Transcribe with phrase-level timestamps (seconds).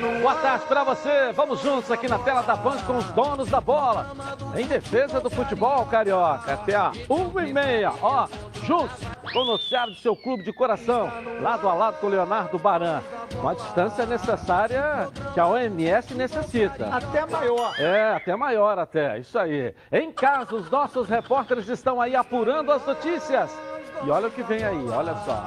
[0.00, 1.32] Boa tarde para você.
[1.34, 4.12] Vamos juntos aqui na tela da Band com os donos da bola.
[4.56, 6.54] Em defesa do futebol carioca.
[6.54, 7.92] Até a 1 e meia.
[8.00, 8.28] Ó,
[8.64, 8.96] juntos
[9.32, 11.10] com o noticiário do seu clube de coração.
[11.40, 13.00] Lado a lado com o Leonardo Baran.
[13.40, 16.86] Com a distância necessária que a OMS necessita.
[16.94, 17.74] Até maior.
[17.80, 19.18] É, até maior até.
[19.18, 19.74] Isso aí.
[19.90, 23.50] Em casa, os nossos repórteres estão aí apurando as notícias.
[24.04, 25.44] E olha o que vem aí, olha só.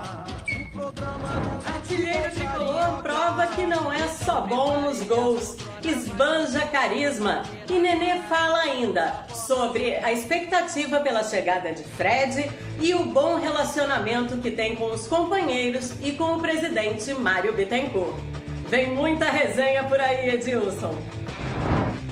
[1.66, 7.44] Artilheiro tricolor prova que não é só bom nos gols, esbanja carisma.
[7.70, 14.38] E Nenê fala ainda sobre a expectativa pela chegada de Fred e o bom relacionamento
[14.38, 18.16] que tem com os companheiros e com o presidente Mário Bittencourt.
[18.67, 20.95] Vem muita resenha por aí, Edilson.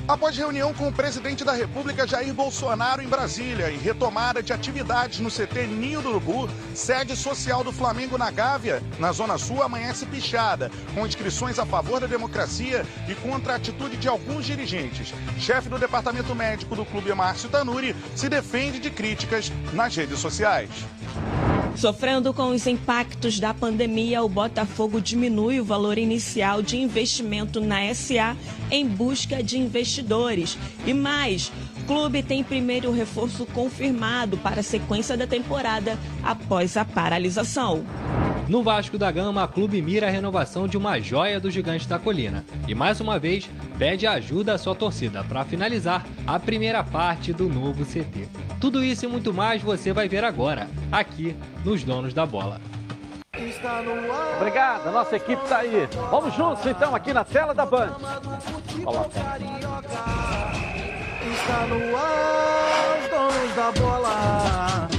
[0.10, 5.20] Após reunião com o presidente da República Jair Bolsonaro em Brasília e retomada de atividades
[5.20, 10.08] no CT Ninho do Urubu, sede social do Flamengo na Gávea, na Zona Sul, amanhece
[10.08, 15.14] pichada, com inscrições a favor da democracia e contra a atitude de alguns dirigentes.
[15.38, 20.72] Chefe do departamento médico do clube, Márcio Tanuri, se defende de críticas nas redes sociais.
[21.80, 27.94] Sofrendo com os impactos da pandemia, o Botafogo diminui o valor inicial de investimento na
[27.94, 28.36] SA
[28.70, 30.58] em busca de investidores.
[30.86, 31.50] E mais,
[31.88, 37.86] clube tem primeiro reforço confirmado para a sequência da temporada após a paralisação.
[38.50, 42.00] No Vasco da Gama, a clube mira a renovação de uma joia do Gigante da
[42.00, 43.48] Colina e mais uma vez
[43.78, 48.28] pede ajuda à sua torcida para finalizar a primeira parte do novo CT.
[48.60, 52.60] Tudo isso e muito mais você vai ver agora, aqui nos Donos da Bola.
[54.38, 55.88] Obrigado, a nossa equipe está aí.
[56.10, 57.98] Vamos juntos então aqui na tela da Band.
[58.84, 59.20] Coloca.
[61.32, 64.99] Está no ar, os donos da bola.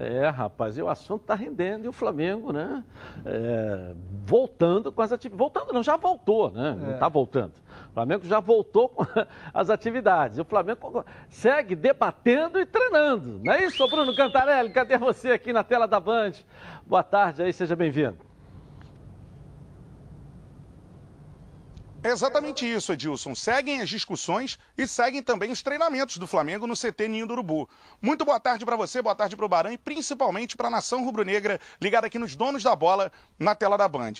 [0.00, 2.84] É, rapaz, e o assunto tá rendendo e o Flamengo, né?
[3.26, 3.94] é,
[4.24, 5.38] voltando com as atividades.
[5.38, 6.78] Voltando, não, já voltou, né?
[6.80, 7.54] Não tá voltando.
[7.90, 9.04] O Flamengo já voltou com
[9.52, 10.38] as atividades.
[10.38, 13.40] E o Flamengo segue debatendo e treinando.
[13.42, 14.70] Não é isso, Bruno Cantarelli?
[14.70, 16.32] Cadê você aqui na tela da Band?
[16.86, 18.27] Boa tarde aí, seja bem-vindo.
[22.08, 23.34] É exatamente isso, Edilson.
[23.34, 27.68] Seguem as discussões e seguem também os treinamentos do Flamengo no CT Ninho do Urubu.
[28.00, 31.04] Muito boa tarde para você, boa tarde para o Barão e principalmente para a nação
[31.04, 34.14] rubro-negra ligada aqui nos donos da bola na tela da Band.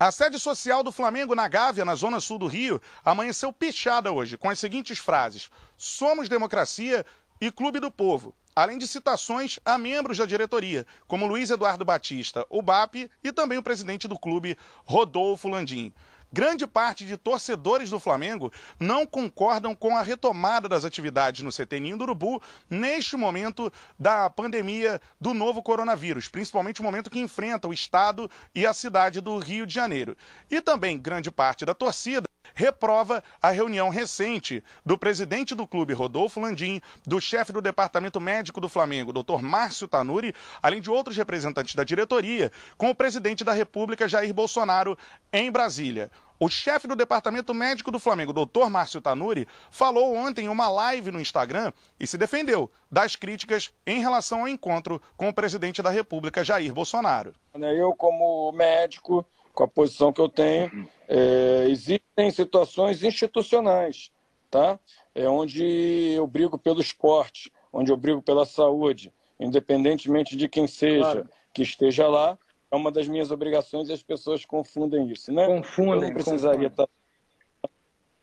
[0.00, 4.38] A sede social do Flamengo na Gávea, na zona sul do Rio, amanheceu pichada hoje
[4.38, 7.04] com as seguintes frases: Somos democracia
[7.38, 8.34] e clube do povo.
[8.56, 13.58] Além de citações a membros da diretoria, como Luiz Eduardo Batista, o BAP, e também
[13.58, 14.56] o presidente do clube,
[14.86, 15.92] Rodolfo Landim.
[16.34, 21.78] Grande parte de torcedores do Flamengo não concordam com a retomada das atividades no CT
[21.96, 27.72] do Urubu neste momento da pandemia do novo coronavírus, principalmente o momento que enfrenta o
[27.72, 30.16] estado e a cidade do Rio de Janeiro.
[30.50, 32.24] E também grande parte da torcida
[32.54, 38.60] reprova a reunião recente do presidente do clube, Rodolfo Landim, do chefe do departamento médico
[38.60, 39.40] do Flamengo, Dr.
[39.40, 44.98] Márcio Tanuri, além de outros representantes da diretoria, com o presidente da República, Jair Bolsonaro,
[45.32, 46.10] em Brasília.
[46.38, 51.12] O chefe do departamento médico do Flamengo, doutor Márcio Tanuri, falou ontem em uma live
[51.12, 55.90] no Instagram e se defendeu das críticas em relação ao encontro com o presidente da
[55.90, 57.32] República, Jair Bolsonaro.
[57.54, 64.10] Eu, como médico, com a posição que eu tenho, é, existem situações institucionais,
[64.50, 64.78] tá?
[65.14, 65.64] É onde
[66.12, 71.28] eu brigo pelo esporte, onde eu brigo pela saúde, independentemente de quem seja claro.
[71.52, 72.36] que esteja lá,
[72.70, 75.46] é uma das minhas obrigações e as pessoas confundem isso, né?
[75.46, 75.94] Confundem.
[75.94, 76.68] Eu não precisaria confundem.
[76.68, 76.88] estar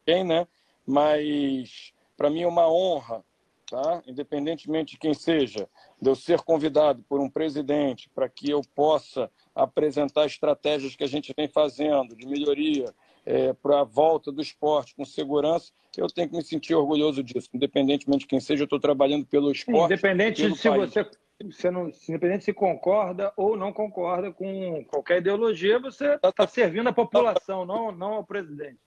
[0.06, 0.48] bem, né?
[0.86, 3.24] Mas para mim é uma honra,
[3.70, 4.04] tá?
[4.06, 5.70] Independentemente de quem seja,
[6.02, 11.08] de eu ser convidado por um presidente para que eu possa apresentar estratégias que a
[11.08, 12.94] gente vem fazendo de melhoria
[13.26, 17.50] é, para a volta do esporte com segurança, eu tenho que me sentir orgulhoso disso.
[17.54, 19.94] Independentemente de quem seja, eu estou trabalhando pelo esporte.
[19.94, 20.94] Independente pelo se país.
[20.94, 21.06] você
[21.44, 26.94] você não, independente se concorda ou não concorda com qualquer ideologia, você está servindo a
[26.94, 28.80] população, não, não ao presidente.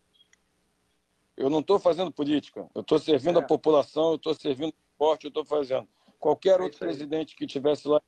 [1.37, 3.43] Eu não estou fazendo política, eu estou servindo É.
[3.43, 5.89] a população, eu estou servindo o esporte, eu estou fazendo.
[6.21, 8.01] Qualquer É outro presidente que tivesse lá,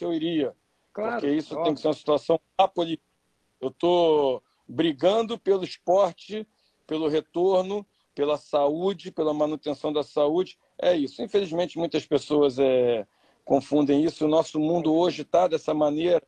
[0.00, 0.54] eu iria.
[0.92, 1.64] Claro, porque isso óbvio.
[1.64, 3.06] tem que ser uma situação apolítica.
[3.60, 6.46] Eu estou brigando pelo esporte,
[6.86, 10.58] pelo retorno, pela saúde, pela manutenção da saúde.
[10.80, 11.22] É isso.
[11.22, 13.06] Infelizmente, muitas pessoas é,
[13.44, 14.24] confundem isso.
[14.24, 16.22] O nosso mundo hoje está dessa maneira,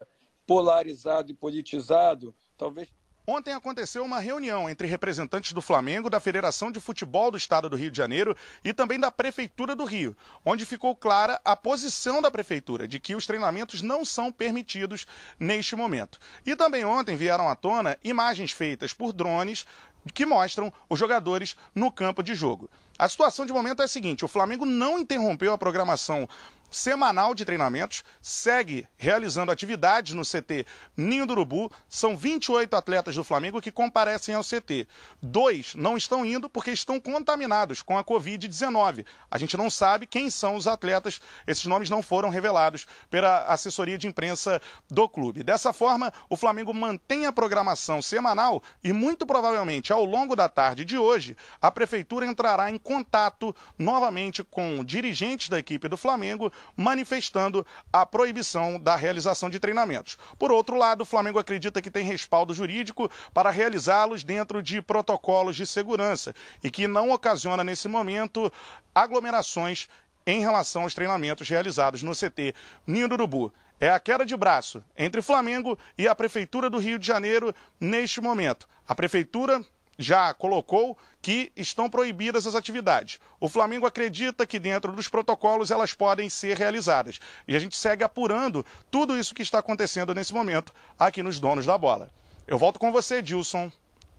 [0.47, 2.35] polarizado e politizado.
[2.57, 2.89] Talvez
[3.27, 7.77] Ontem aconteceu uma reunião entre representantes do Flamengo, da Federação de Futebol do Estado do
[7.77, 12.31] Rio de Janeiro e também da Prefeitura do Rio, onde ficou clara a posição da
[12.31, 15.07] Prefeitura de que os treinamentos não são permitidos
[15.41, 16.19] neste momento.
[16.45, 19.65] E também ontem vieram à tona imagens feitas por drones
[20.13, 22.69] que mostram os jogadores no campo de jogo.
[22.99, 26.29] A situação de momento é a seguinte: o Flamengo não interrompeu a programação
[26.71, 30.67] semanal de treinamentos, segue realizando atividades no CT
[30.97, 31.71] Ninho do Urubu.
[31.89, 34.87] São 28 atletas do Flamengo que comparecem ao CT.
[35.23, 39.05] Dois não estão indo porque estão contaminados com a Covid-19.
[39.31, 43.99] A gente não sabe quem são os atletas, esses nomes não foram revelados pela assessoria
[43.99, 45.43] de imprensa do clube.
[45.43, 50.85] Dessa forma, o Flamengo mantém a programação semanal e, muito provavelmente, ao longo da tarde
[50.85, 57.67] de hoje, a prefeitura entrará em contato novamente com dirigentes da equipe do Flamengo manifestando
[57.93, 60.17] a proibição da realização de treinamentos.
[60.39, 65.57] Por outro lado, o Flamengo acredita que tem respaldo jurídico para realizá-los dentro de protocolos
[65.57, 68.53] de segurança e que não ocasiona, nesse momento,
[68.95, 69.89] aglomerações
[70.27, 72.55] em relação aos treinamentos realizados no CT
[72.87, 73.53] Ninho do Urubu.
[73.81, 78.21] É a queda de braço entre Flamengo e a Prefeitura do Rio de Janeiro neste
[78.21, 78.67] momento.
[78.87, 79.65] A Prefeitura
[79.99, 83.19] já colocou que estão proibidas as atividades.
[83.41, 87.19] O Flamengo acredita que dentro dos protocolos elas podem ser realizadas.
[87.49, 91.67] E a gente segue apurando tudo isso que está acontecendo nesse momento aqui nos Donos
[91.67, 92.11] da Bola.
[92.47, 93.73] Eu volto com você, Dilson,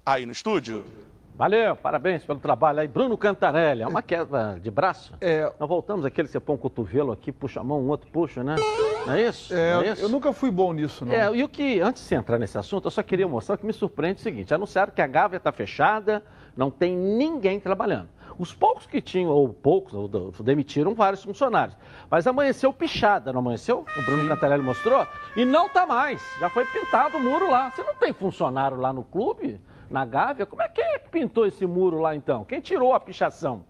[0.06, 0.84] aí no estúdio.
[1.36, 2.88] Valeu, parabéns pelo trabalho aí.
[2.88, 5.14] Bruno Cantarelli, é uma queda de braço?
[5.20, 5.52] É.
[5.60, 8.56] Nós voltamos aquele, você põe um cotovelo aqui, puxa a mão, um outro puxa, né?
[9.06, 9.54] Não é isso?
[9.54, 10.02] É, não é isso?
[10.02, 11.14] eu nunca fui bom nisso, não.
[11.14, 13.74] É, e o que, antes de entrar nesse assunto, eu só queria mostrar que me
[13.74, 16.24] surpreende o seguinte: anunciaram que a Gávea está fechada,
[16.56, 18.10] não tem ninguém trabalhando.
[18.38, 20.10] Os poucos que tinham, ou poucos, ou
[20.42, 21.78] demitiram vários funcionários.
[22.10, 23.86] Mas amanheceu pichada, não amanheceu?
[23.98, 25.08] O Bruno Cantarelli mostrou.
[25.38, 26.22] E não está mais.
[26.38, 27.72] Já foi pintado o muro lá.
[27.72, 29.62] Você não tem funcionário lá no clube?
[29.90, 30.46] na Gávea.
[30.46, 32.44] Como é que pintou esse muro lá então?
[32.44, 33.64] Quem tirou a pichação?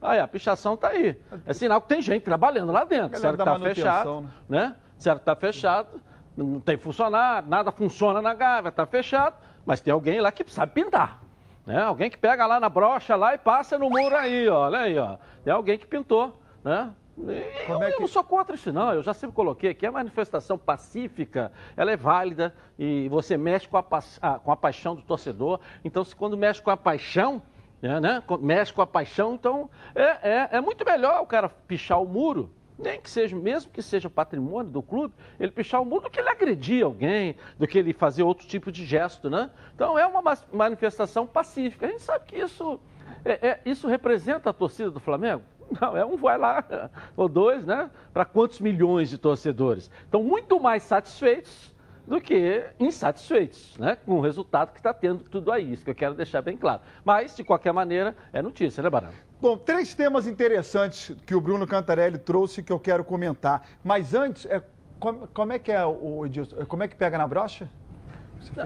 [0.00, 1.16] Aí, a pichação está aí.
[1.46, 3.18] É sinal que tem gente trabalhando lá dentro.
[3.18, 4.66] Certo que está fechado, né?
[4.66, 4.76] né?
[4.98, 6.00] Certo que está fechado,
[6.36, 10.72] não tem funcionário, nada funciona na Gávea, está fechado, mas tem alguém lá que sabe
[10.72, 11.20] pintar.
[11.66, 11.82] Né?
[11.82, 14.66] Alguém que pega lá na brocha lá e passa no muro aí, ó.
[14.66, 15.16] Olha aí, ó.
[15.42, 16.92] Tem alguém que pintou, né?
[17.18, 17.96] Eu, é que...
[17.96, 18.92] eu, não sou contra isso, não.
[18.92, 23.78] Eu já sempre coloquei que a manifestação pacífica, ela é válida e você mexe com
[23.78, 24.02] a, pa...
[24.44, 25.58] com a paixão do torcedor.
[25.84, 27.42] Então, se quando mexe com a paixão,
[27.86, 28.22] é, né?
[28.40, 32.50] mexe com a paixão, então é, é, é muito melhor o cara pichar o muro
[32.78, 36.20] nem que seja, mesmo que seja patrimônio do clube, ele pichar o muro do que
[36.20, 39.50] ele agredir alguém, do que ele fazer outro tipo de gesto, né?
[39.74, 40.22] Então é uma
[40.52, 41.86] manifestação pacífica.
[41.86, 42.78] A gente sabe que isso,
[43.24, 45.42] é, é, isso representa a torcida do Flamengo.
[45.80, 46.64] Não, é um vai lá,
[47.16, 47.90] ou dois, né?
[48.12, 49.90] Para quantos milhões de torcedores?
[50.04, 51.74] Estão muito mais satisfeitos
[52.06, 53.96] do que insatisfeitos, né?
[53.96, 55.72] Com o resultado que está tendo tudo aí.
[55.72, 56.80] Isso que eu quero deixar bem claro.
[57.04, 59.10] Mas, de qualquer maneira, é notícia, né, Barão?
[59.40, 63.66] Bom, três temas interessantes que o Bruno Cantarelli trouxe que eu quero comentar.
[63.84, 64.62] Mas antes, é,
[64.98, 66.64] como, como é que é o Edilson?
[66.66, 67.68] Como é que pega na brocha?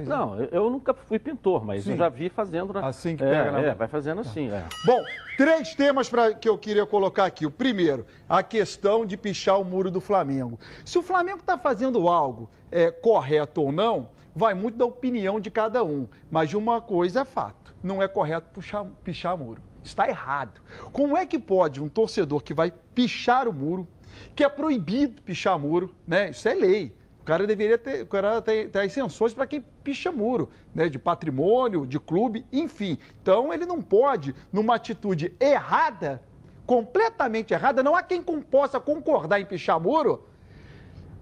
[0.06, 1.92] Não, eu nunca fui pintor, mas Sim.
[1.92, 2.72] eu já vi fazendo.
[2.72, 2.86] Na...
[2.86, 3.60] Assim que é, pega na...
[3.60, 4.64] É, vai fazendo assim, é.
[4.84, 5.02] Bom,
[5.36, 7.46] três temas pra, que eu queria colocar aqui.
[7.46, 10.58] O primeiro, a questão de pichar o muro do Flamengo.
[10.84, 15.50] Se o Flamengo está fazendo algo é, correto ou não, vai muito da opinião de
[15.50, 16.06] cada um.
[16.30, 19.62] Mas uma coisa é fato, não é correto puxar, pichar muro.
[19.82, 20.60] Está errado.
[20.92, 23.88] Como é que pode um torcedor que vai pichar o muro,
[24.34, 26.30] que é proibido pichar muro, né?
[26.30, 30.48] Isso é lei o cara deveria ter, o cara ter, ter para quem picha muro,
[30.74, 30.88] né?
[30.88, 32.98] De patrimônio, de clube, enfim.
[33.20, 36.22] Então ele não pode, numa atitude errada,
[36.64, 40.26] completamente errada, não há quem possa concordar em pichar muro,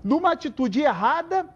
[0.04, 1.48] numa atitude errada,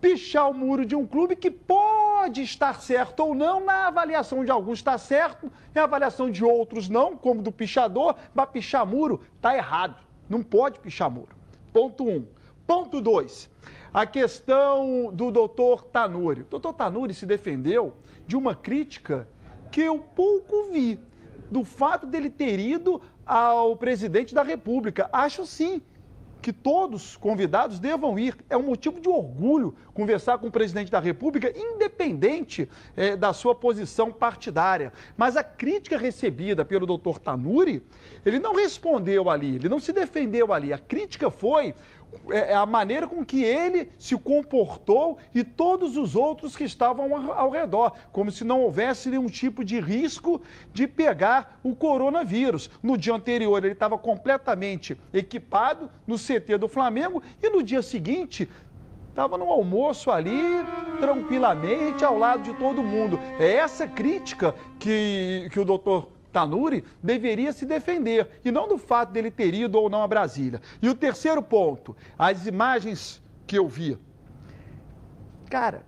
[0.00, 4.52] pichar o muro de um clube que pode estar certo ou não, na avaliação de
[4.52, 9.56] alguns está certo, na avaliação de outros não, como do pichador, mas pichar muro está
[9.56, 9.96] errado.
[10.28, 11.34] Não pode pichar muro.
[11.72, 12.24] Ponto um.
[12.66, 13.50] Ponto dois
[13.92, 16.42] a questão do doutor Tanuri.
[16.42, 17.94] O doutor Tanuri se defendeu
[18.26, 19.28] de uma crítica
[19.70, 20.98] que eu pouco vi,
[21.50, 25.08] do fato dele ter ido ao presidente da República.
[25.12, 25.82] Acho sim
[26.40, 28.36] que todos convidados devam ir.
[28.48, 33.54] É um motivo de orgulho conversar com o presidente da República, independente é, da sua
[33.54, 34.92] posição partidária.
[35.16, 37.82] Mas a crítica recebida pelo doutor Tanuri,
[38.24, 40.72] ele não respondeu ali, ele não se defendeu ali.
[40.72, 41.74] A crítica foi
[42.30, 47.14] é, é a maneira com que ele se comportou e todos os outros que estavam
[47.32, 50.40] ao, redor, como se não houvesse nenhum tipo de risco
[50.72, 52.70] de pegar o coronavírus.
[52.82, 58.48] No dia anterior, ele estava completamente equipado no CT do Flamengo e no dia seguinte
[59.08, 60.64] estava no almoço ali,
[60.98, 63.18] tranquilamente, ao lado de todo mundo.
[63.38, 69.12] É essa crítica que, que o doutor Tanuri deveria se defender, e não do fato
[69.12, 70.60] dele ter ido ou não a Brasília.
[70.80, 73.98] E o terceiro ponto, as imagens que eu vi.
[75.48, 75.84] Cara,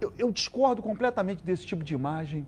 [0.00, 2.46] eu, eu discordo completamente desse tipo de imagem.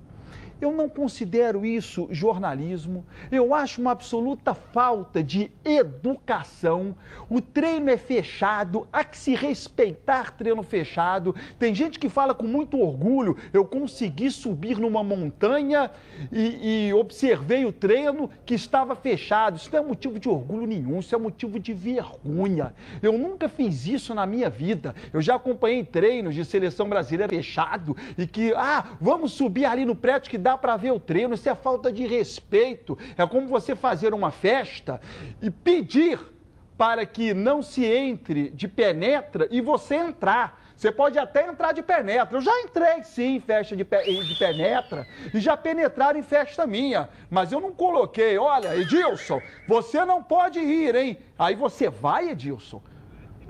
[0.63, 3.05] Eu não considero isso jornalismo.
[3.33, 6.95] Eu acho uma absoluta falta de educação.
[7.29, 11.35] O treino é fechado, há que se respeitar treino fechado.
[11.59, 15.91] Tem gente que fala com muito orgulho: eu consegui subir numa montanha
[16.31, 19.57] e, e observei o treino que estava fechado.
[19.57, 22.73] Isso não é motivo de orgulho nenhum, isso é motivo de vergonha.
[23.03, 24.95] Eu nunca fiz isso na minha vida.
[25.13, 29.97] Eu já acompanhei treinos de seleção brasileira fechado e que, ah, vamos subir ali no
[29.97, 32.99] prédio que dá para ver o treino, isso é falta de respeito.
[33.17, 35.01] É como você fazer uma festa
[35.41, 36.19] e pedir
[36.77, 40.61] para que não se entre de penetra e você entrar.
[40.77, 42.37] Você pode até entrar de penetra.
[42.37, 44.03] Eu já entrei sim em festa de, pe...
[44.03, 47.09] de penetra e já penetraram em festa minha.
[47.31, 51.19] Mas eu não coloquei, olha, Edilson, você não pode ir, hein?
[51.39, 52.83] Aí você vai, Edilson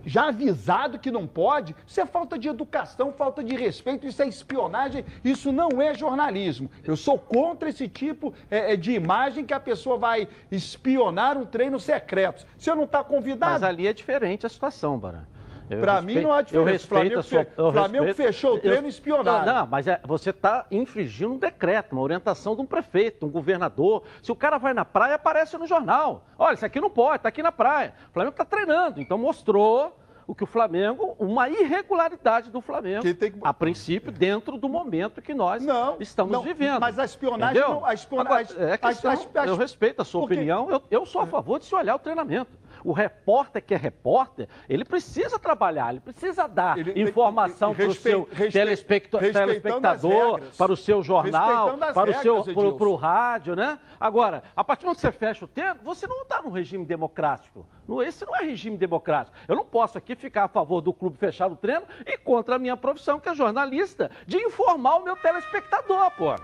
[0.04, 4.28] já avisado que não pode, isso é falta de educação, falta de respeito, isso é
[4.28, 6.71] espionagem, isso não é jornalismo.
[6.85, 11.44] Eu sou contra esse tipo é, é de imagem que a pessoa vai espionar um
[11.44, 12.47] treino secreto.
[12.59, 13.52] Você não está convidado.
[13.52, 15.21] Mas ali é diferente a situação, Barã.
[15.69, 16.85] Para mim não há diferença.
[16.85, 19.47] Eu Flamengo, sua, Flamengo respeito, fechou o treino espionado.
[19.47, 23.31] Não, não, mas é, você está infringindo um decreto, uma orientação de um prefeito, um
[23.31, 24.02] governador.
[24.23, 26.25] Se o cara vai na praia, aparece no jornal.
[26.38, 27.95] Olha, isso aqui não pode, está aqui na praia.
[28.11, 33.33] O Flamengo está treinando, então mostrou o que o Flamengo, uma irregularidade do Flamengo, que...
[33.42, 36.81] a princípio, dentro do momento que nós não, estamos não, vivendo.
[36.81, 37.85] Mas a espionagem não.
[37.85, 40.35] A espionagem, Agora, é questão, a, a, a, eu respeito a sua Porque...
[40.35, 42.50] opinião, eu, eu sou a favor de se olhar o treinamento.
[42.85, 47.95] O repórter que é repórter, ele precisa trabalhar, ele precisa dar ele, informação para o
[47.95, 53.79] seu telespectador, para o seu jornal, para o seu para o rádio, né?
[54.01, 56.85] Agora, a partir do momento que você fecha o tempo, você não está num regime
[56.85, 57.67] democrático.
[58.05, 59.37] Esse não é regime democrático.
[59.47, 62.59] Eu não posso aqui ficar a favor do clube fechar o treino e contra a
[62.59, 66.35] minha profissão, que é jornalista, de informar o meu telespectador, pô.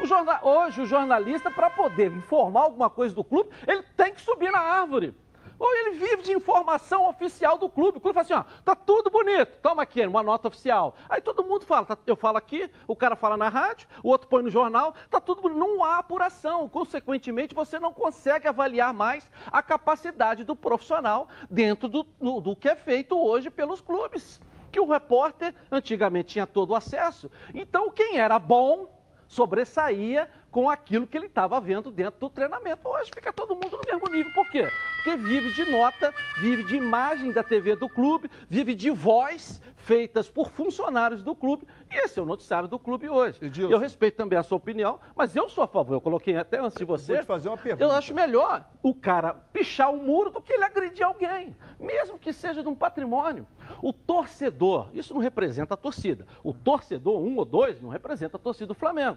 [0.00, 0.38] O jornal...
[0.42, 4.60] Hoje, o jornalista, para poder informar alguma coisa do clube, ele tem que subir na
[4.60, 5.14] árvore.
[5.62, 7.98] Ou ele vive de informação oficial do clube.
[7.98, 10.96] O clube fala assim, ó, tá tudo bonito, toma aqui uma nota oficial.
[11.08, 14.26] Aí todo mundo fala, tá, eu falo aqui, o cara fala na rádio, o outro
[14.26, 15.60] põe no jornal, tá tudo bonito.
[15.60, 16.68] Não há apuração.
[16.68, 22.68] Consequentemente, você não consegue avaliar mais a capacidade do profissional dentro do, do, do que
[22.68, 24.40] é feito hoje pelos clubes.
[24.72, 27.30] Que o repórter antigamente tinha todo o acesso.
[27.54, 28.88] Então, quem era bom
[29.28, 32.86] sobressaía com aquilo que ele estava vendo dentro do treinamento.
[32.86, 34.32] Hoje fica todo mundo no mesmo nível.
[34.34, 34.68] Por quê?
[34.96, 40.28] Porque vive de nota, vive de imagem da TV do clube, vive de voz feitas
[40.28, 41.66] por funcionários do clube.
[41.90, 43.38] E esse é o noticiário do clube hoje.
[43.42, 43.72] Edilson.
[43.72, 45.94] Eu respeito também a sua opinião, mas eu sou a favor.
[45.94, 47.14] Eu coloquei até antes de você.
[47.14, 47.82] Vou te fazer uma pergunta.
[47.82, 52.32] Eu acho melhor o cara pichar o muro do que ele agredir alguém, mesmo que
[52.32, 53.46] seja de um patrimônio.
[53.80, 56.26] O torcedor, isso não representa a torcida.
[56.44, 59.16] O torcedor, um ou dois, não representa a torcida do Flamengo.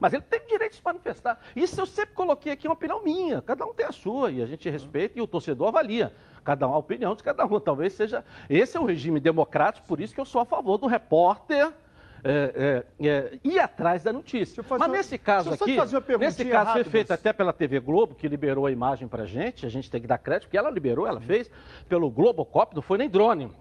[0.00, 1.40] Mas ele tem direito de se manifestar.
[1.54, 3.42] Isso eu sempre coloquei aqui uma opinião minha.
[3.42, 6.12] Cada um tem a sua e a gente respeita e o torcedor avalia.
[6.44, 7.58] Cada um a opinião de cada um.
[7.58, 8.24] Talvez seja.
[8.48, 11.72] Esse é um regime democrático, por isso que eu sou a favor do repórter.
[12.28, 14.64] É, é, é, ir atrás da notícia.
[14.68, 15.76] Mas uma, nesse caso aqui,
[16.18, 19.68] nesse caso foi feito até pela TV Globo, que liberou a imagem pra gente, a
[19.68, 21.48] gente tem que dar crédito, porque ela liberou, ela fez
[21.88, 23.52] pelo Globocop, não foi nem drone,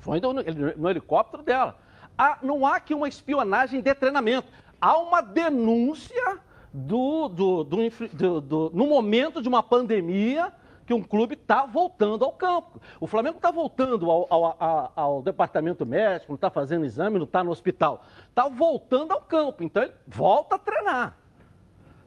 [0.00, 1.76] foi no, no helicóptero dela.
[2.16, 4.48] Ah, não há aqui uma espionagem de treinamento
[4.80, 6.38] há uma denúncia
[6.72, 10.52] do, do, do, do, no momento de uma pandemia
[10.86, 12.80] que um clube está voltando ao campo.
[13.00, 17.24] O Flamengo está voltando ao, ao, ao, ao, departamento médico, não está fazendo exame, não
[17.24, 18.04] está no hospital.
[18.28, 21.16] Está voltando ao campo, então ele volta a treinar.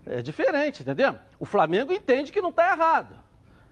[0.05, 1.15] É diferente, entendeu?
[1.38, 3.15] O Flamengo entende que não está errado.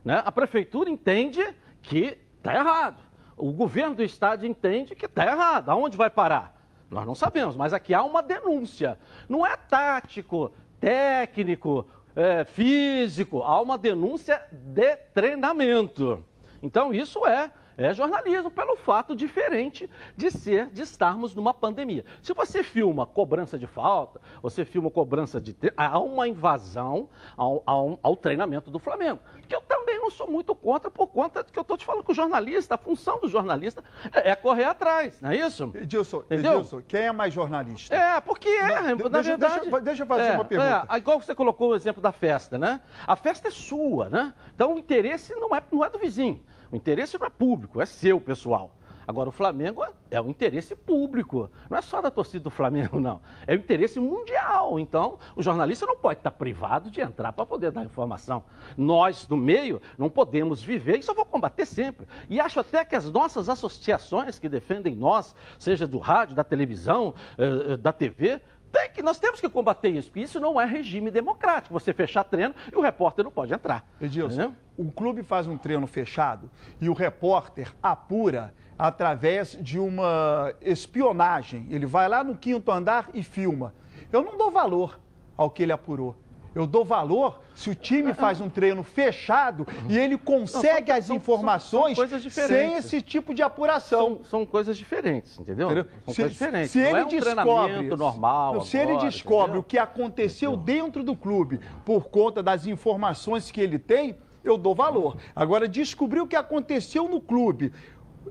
[0.03, 0.21] Né?
[0.25, 1.41] A prefeitura entende
[1.81, 2.97] que está errado.
[3.37, 5.69] O governo do estado entende que está errado.
[5.69, 6.56] Aonde vai parar?
[6.89, 8.97] Nós não sabemos, mas aqui há uma denúncia.
[9.27, 16.23] Não é tático, técnico, é, físico, há uma denúncia de treinamento.
[16.63, 22.03] Então, isso é, é jornalismo pelo fato diferente de ser, de estarmos numa pandemia.
[22.21, 25.55] Se você filma cobrança de falta, você filma cobrança de.
[25.77, 30.55] Há uma invasão ao, ao, ao treinamento do Flamengo, que eu também não sou muito
[30.55, 33.83] contra por conta que eu estou te falando que o jornalista, a função do jornalista
[34.11, 35.71] é, é correr atrás, não é isso?
[35.75, 37.95] Edilson, Edilson, quem é mais jornalista?
[37.95, 39.59] É, porque é, Não, na deixa- verdade...
[39.61, 40.87] deixa- deixa eu fazer é, uma pergunta.
[40.89, 42.81] É, igual você colocou o exemplo da festa, né?
[43.05, 44.33] A festa é sua, né?
[44.55, 46.43] Então o interesse não é, não é do vizinho.
[46.71, 48.71] O interesse não é público, é seu, pessoal.
[49.07, 51.49] Agora, o Flamengo é- o interesse público.
[51.69, 53.21] Não é só da torcida do Flamengo, não.
[53.47, 54.77] É o interesse mundial.
[54.77, 58.43] Então, o jornalista não pode estar privado de entrar para poder dar informação.
[58.75, 62.05] Nós, do meio, não podemos viver, isso eu vou combater sempre.
[62.29, 67.13] E acho até que as nossas associações que defendem nós, seja do rádio, da televisão,
[67.37, 70.65] eh, eh, da TV, tem que, nós temos que combater isso, porque isso não é
[70.65, 71.73] regime democrático.
[71.73, 73.85] Você fechar treino e o repórter não pode entrar.
[73.99, 81.65] Edilson, o clube faz um treino fechado e o repórter apura através de uma espionagem.
[81.69, 83.73] Ele vai lá no quinto andar e filma.
[84.11, 84.99] Eu não dou valor
[85.35, 86.15] ao que ele apurou.
[86.57, 91.05] Eu dou valor se o time faz um treino fechado e ele consegue Não, as
[91.05, 94.15] são- são- informações são coisas sem esse tipo de apuração.
[94.17, 95.67] São, são coisas diferentes, entendeu?
[95.67, 95.85] Entendeu?
[96.05, 96.71] São Se, coisas diferentes.
[96.71, 98.53] se ele é um descobre, normal.
[98.55, 99.61] Não, se ele agora, descobre entendeu?
[99.61, 104.73] o que aconteceu dentro do clube por conta das informações que ele tem, eu dou
[104.73, 105.17] valor.
[105.35, 107.71] Agora, descobrir o que aconteceu no clube,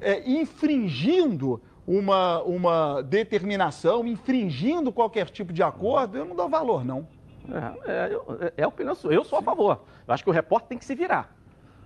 [0.01, 7.07] é, infringindo uma, uma determinação, infringindo qualquer tipo de acordo, eu não dou valor, não.
[7.51, 8.27] É, é, eu-
[8.57, 9.13] é a opinião sua.
[9.13, 9.85] Eu sou a favor.
[10.07, 11.35] Eu acho que o repórter tem que se virar.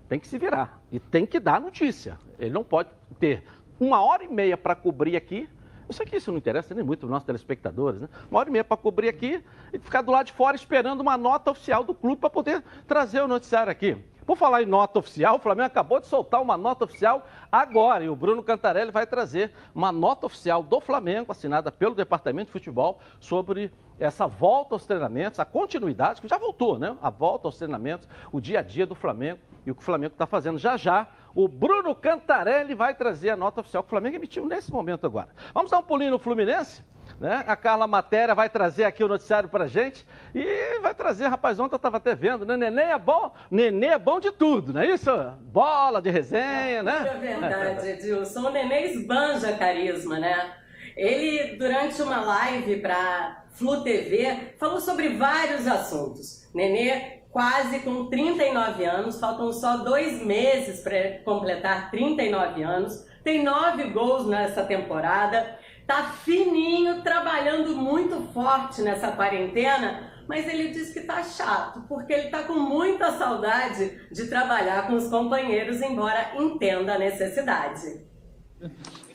[0.09, 0.81] Tem que se virar.
[0.91, 2.19] E tem que dar notícia.
[2.39, 2.89] Ele não pode
[3.19, 3.45] ter
[3.79, 5.49] uma hora e meia para cobrir aqui.
[5.89, 8.09] Eu sei que isso não interessa nem muito para os nossos telespectadores, né?
[8.31, 11.17] Uma hora e meia para cobrir aqui e ficar do lado de fora esperando uma
[11.17, 13.97] nota oficial do clube para poder trazer o noticiário aqui.
[14.27, 18.09] Por falar em nota oficial, o Flamengo acabou de soltar uma nota oficial agora e
[18.09, 22.99] o Bruno Cantarelli vai trazer uma nota oficial do Flamengo, assinada pelo Departamento de Futebol,
[23.19, 26.97] sobre essa volta aos treinamentos, a continuidade, que já voltou, né?
[27.03, 30.13] A volta aos treinamentos, o dia a dia do Flamengo e o que o Flamengo
[30.13, 30.59] está fazendo.
[30.59, 34.73] Já já, o Bruno Cantarelli vai trazer a nota oficial que o Flamengo emitiu nesse
[34.73, 35.29] momento agora.
[35.53, 36.83] Vamos dar um pulinho no Fluminense?
[37.21, 37.45] Né?
[37.47, 41.75] A Carla Matéria vai trazer aqui o noticiário pra gente e vai trazer, rapaz, ontem
[41.75, 42.57] eu estava até vendo, né?
[42.57, 45.11] Nenê é bom, Nenê é bom de tudo, não é isso?
[45.43, 47.13] Bola de resenha, né?
[47.15, 48.49] É verdade, Edilson.
[48.49, 50.55] O Nenê esbanja carisma, né?
[50.97, 56.49] Ele, durante uma live para Flu TV, falou sobre vários assuntos.
[56.55, 63.91] Nenê, quase com 39 anos, faltam só dois meses para completar 39 anos, tem nove
[63.91, 65.59] gols nessa temporada,
[65.91, 72.29] tá fininho, trabalhando muito forte nessa quarentena, mas ele diz que tá chato, porque ele
[72.29, 78.07] tá com muita saudade de trabalhar com os companheiros, embora entenda a necessidade.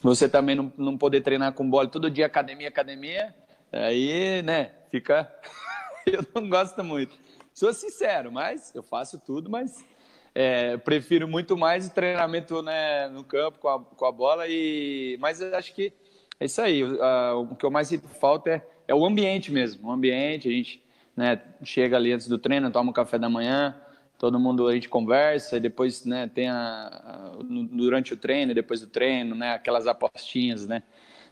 [0.01, 3.33] Você também não, não poder treinar com bola todo dia, academia, academia,
[3.71, 5.33] aí, né, fica.
[6.05, 7.17] eu não gosto muito.
[7.53, 9.85] Sou sincero, mas eu faço tudo, mas
[10.33, 14.45] é, prefiro muito mais o treinamento né, no campo com a, com a bola.
[14.49, 15.93] e Mas acho que
[16.39, 16.81] é isso aí.
[17.01, 19.87] ah, o que eu mais sinto falta é, é o ambiente mesmo.
[19.87, 20.83] O ambiente, a gente
[21.15, 23.75] né, chega ali antes do treino, toma um café da manhã,
[24.17, 27.31] todo mundo a gente conversa, e depois né, tem a, a-
[27.71, 30.83] durante o treino, depois do treino, né, aquelas apostinhas né,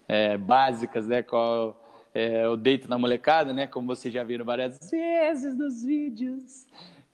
[0.08, 1.80] é, básicas, né, qual
[2.14, 6.66] é, deito na molecada, né, como vocês já viram várias vezes nos vídeos.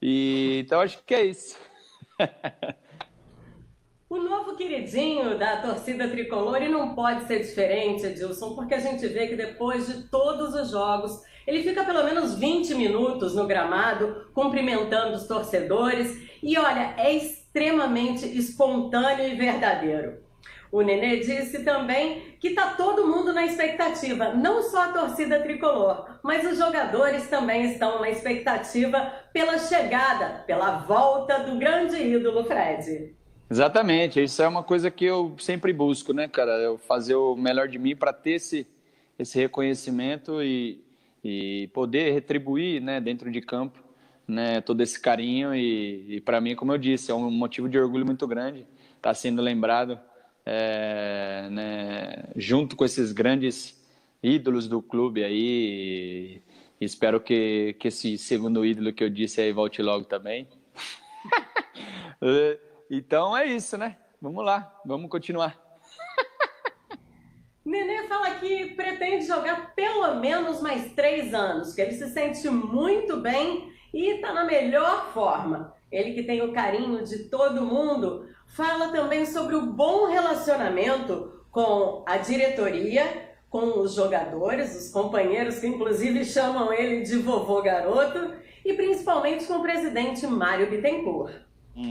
[0.02, 1.58] E, então acho que é isso.
[4.10, 9.06] O novo queridinho da torcida tricolor e não pode ser diferente, Edilson, porque a gente
[9.06, 14.26] vê que depois de todos os jogos, ele fica pelo menos 20 minutos no gramado,
[14.34, 20.18] cumprimentando os torcedores e olha, é extremamente espontâneo e verdadeiro.
[20.72, 26.18] O Nenê disse também que tá todo mundo na expectativa, não só a torcida tricolor,
[26.24, 33.19] mas os jogadores também estão na expectativa pela chegada, pela volta do grande ídolo Fred.
[33.50, 36.52] Exatamente, isso é uma coisa que eu sempre busco, né, cara?
[36.52, 38.64] Eu fazer o melhor de mim para ter esse,
[39.18, 40.80] esse reconhecimento e,
[41.24, 43.82] e poder retribuir, né, dentro de campo,
[44.26, 45.52] né, todo esse carinho.
[45.52, 48.64] E, e para mim, como eu disse, é um motivo de orgulho muito grande
[48.96, 49.98] estar sendo lembrado,
[50.46, 53.76] é, né, junto com esses grandes
[54.22, 56.40] ídolos do clube aí.
[56.80, 60.46] E espero que, que esse segundo ídolo que eu disse aí volte logo também.
[62.90, 63.96] Então é isso, né?
[64.20, 65.56] Vamos lá, vamos continuar.
[67.64, 73.18] Nenê fala que pretende jogar pelo menos mais três anos, que ele se sente muito
[73.18, 75.72] bem e está na melhor forma.
[75.90, 78.26] Ele que tem o carinho de todo mundo,
[78.56, 85.66] fala também sobre o bom relacionamento com a diretoria, com os jogadores, os companheiros que
[85.68, 91.34] inclusive chamam ele de vovô garoto, e principalmente com o presidente Mário Bittencourt.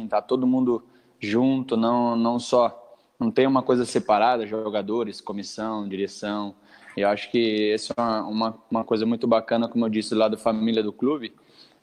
[0.07, 0.88] tá todo mundo
[1.19, 6.55] junto, não, não só não tem uma coisa separada, jogadores, comissão, direção.
[6.95, 10.37] Eu acho que isso é uma, uma, coisa muito bacana, como eu disse, lá da
[10.37, 11.35] família do clube.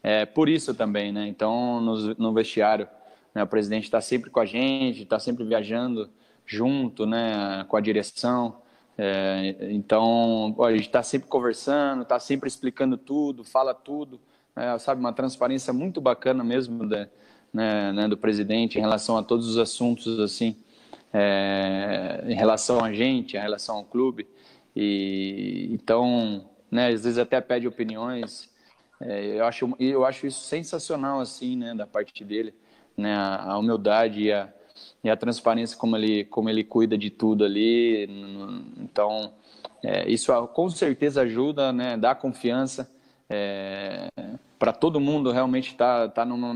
[0.03, 1.29] É por isso também, né?
[1.29, 2.89] Então, no, no vestiário,
[3.35, 6.09] né, o presidente está sempre com a gente, está sempre viajando
[6.47, 8.63] junto, né, com a direção.
[8.97, 14.19] É, então, a gente está sempre conversando, está sempre explicando tudo, fala tudo,
[14.55, 15.01] é, sabe?
[15.01, 17.07] Uma transparência muito bacana mesmo da,
[17.57, 20.55] né, né, do presidente em relação a todos os assuntos, assim
[21.13, 24.29] é, em relação a gente, em relação ao clube.
[24.75, 28.51] E então, né, às vezes até pede opiniões.
[29.01, 32.55] É, eu acho eu acho isso sensacional assim, né, da parte dele,
[32.97, 34.53] né, a, a humildade e a,
[35.03, 38.07] e a transparência como ele como ele cuida de tudo ali.
[38.79, 39.33] Então,
[39.83, 42.91] é, isso com certeza ajuda, né, dá confiança.
[43.29, 44.09] É,
[44.59, 46.55] para todo mundo realmente estar tá, tá numa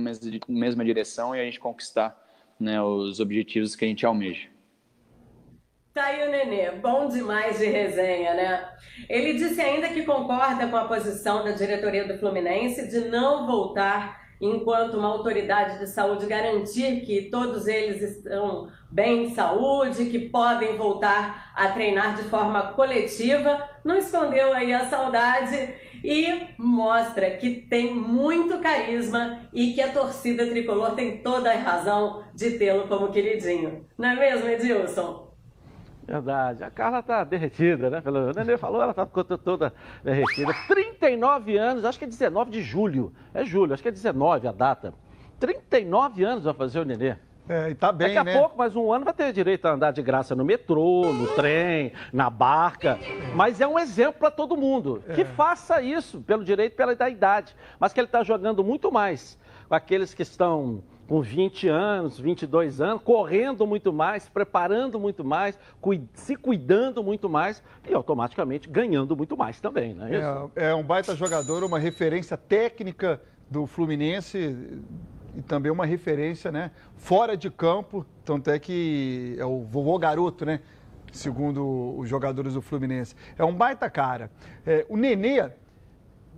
[0.48, 2.16] mesma direção e a gente conquistar
[2.58, 4.48] né, os objetivos que a gente almeja.
[5.92, 8.68] Tá aí o Nenê, bom demais de resenha, né?
[9.08, 14.20] Ele disse ainda que concorda com a posição da diretoria do Fluminense de não voltar
[14.40, 20.76] enquanto uma autoridade de saúde garantir que todos eles estão bem de saúde, que podem
[20.76, 23.68] voltar a treinar de forma coletiva.
[23.84, 30.46] Não escondeu aí a saudade e mostra que tem muito carisma e que a torcida
[30.46, 33.84] tricolor tem toda a razão de tê-lo como queridinho.
[33.98, 35.30] Não é mesmo, Edilson?
[36.06, 36.64] Verdade.
[36.64, 38.00] A Carla tá derretida, né?
[38.00, 40.52] Pelo Nenê falou, ela tá toda derretida.
[40.66, 43.12] 39 anos, acho que é 19 de julho.
[43.32, 44.92] É julho, acho que é 19 a data.
[45.38, 47.16] 39 anos vai fazer o Nenê.
[47.50, 48.38] É, e tá bem, Daqui a né?
[48.38, 51.92] pouco, mais um ano, vai ter direito a andar de graça no metrô, no trem,
[52.12, 52.96] na barca.
[53.34, 55.02] Mas é um exemplo para todo mundo.
[55.08, 55.14] É.
[55.14, 57.56] Que faça isso, pelo direito, pela idade.
[57.80, 59.36] Mas que ele está jogando muito mais
[59.68, 65.58] com aqueles que estão com 20 anos, 22 anos, correndo muito mais, preparando muito mais,
[66.14, 70.50] se cuidando muito mais e automaticamente ganhando muito mais também, não é isso?
[70.54, 74.56] É, é um baita jogador, uma referência técnica do Fluminense
[75.36, 80.44] e também uma referência, né, fora de campo, tanto é que é o vovô garoto,
[80.44, 80.60] né,
[81.12, 83.14] segundo os jogadores do Fluminense.
[83.38, 84.30] É um baita cara.
[84.66, 85.50] É, o Nenê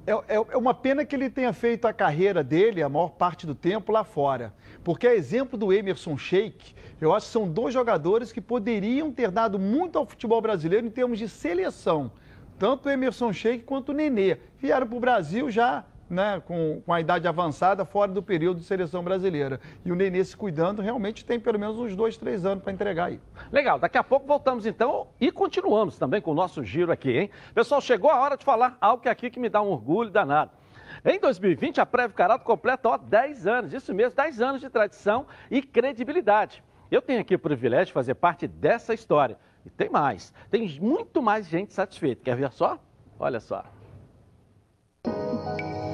[0.04, 3.46] é, é, é, uma pena que ele tenha feito a carreira dele, a maior parte
[3.46, 4.52] do tempo, lá fora.
[4.82, 9.30] Porque, a exemplo do Emerson Sheik, eu acho que são dois jogadores que poderiam ter
[9.30, 12.10] dado muito ao futebol brasileiro em termos de seleção.
[12.58, 14.38] Tanto o Emerson Sheik quanto o Nenê.
[14.58, 18.64] Vieram para o Brasil já né, com, com a idade avançada, fora do período de
[18.64, 19.58] seleção brasileira.
[19.84, 23.06] E o Nenê se cuidando, realmente tem pelo menos uns dois, três anos para entregar
[23.06, 23.20] aí.
[23.50, 27.30] Legal, daqui a pouco voltamos então e continuamos também com o nosso giro aqui, hein?
[27.54, 30.10] Pessoal, chegou a hora de falar algo que é aqui que me dá um orgulho
[30.10, 30.50] danado.
[31.04, 35.26] Em 2020, a Prévio Carato completa ó, 10 anos, isso mesmo, 10 anos de tradição
[35.50, 36.62] e credibilidade.
[36.90, 39.38] Eu tenho aqui o privilégio de fazer parte dessa história.
[39.64, 42.22] E tem mais, tem muito mais gente satisfeita.
[42.22, 42.78] Quer ver só?
[43.18, 43.64] Olha só.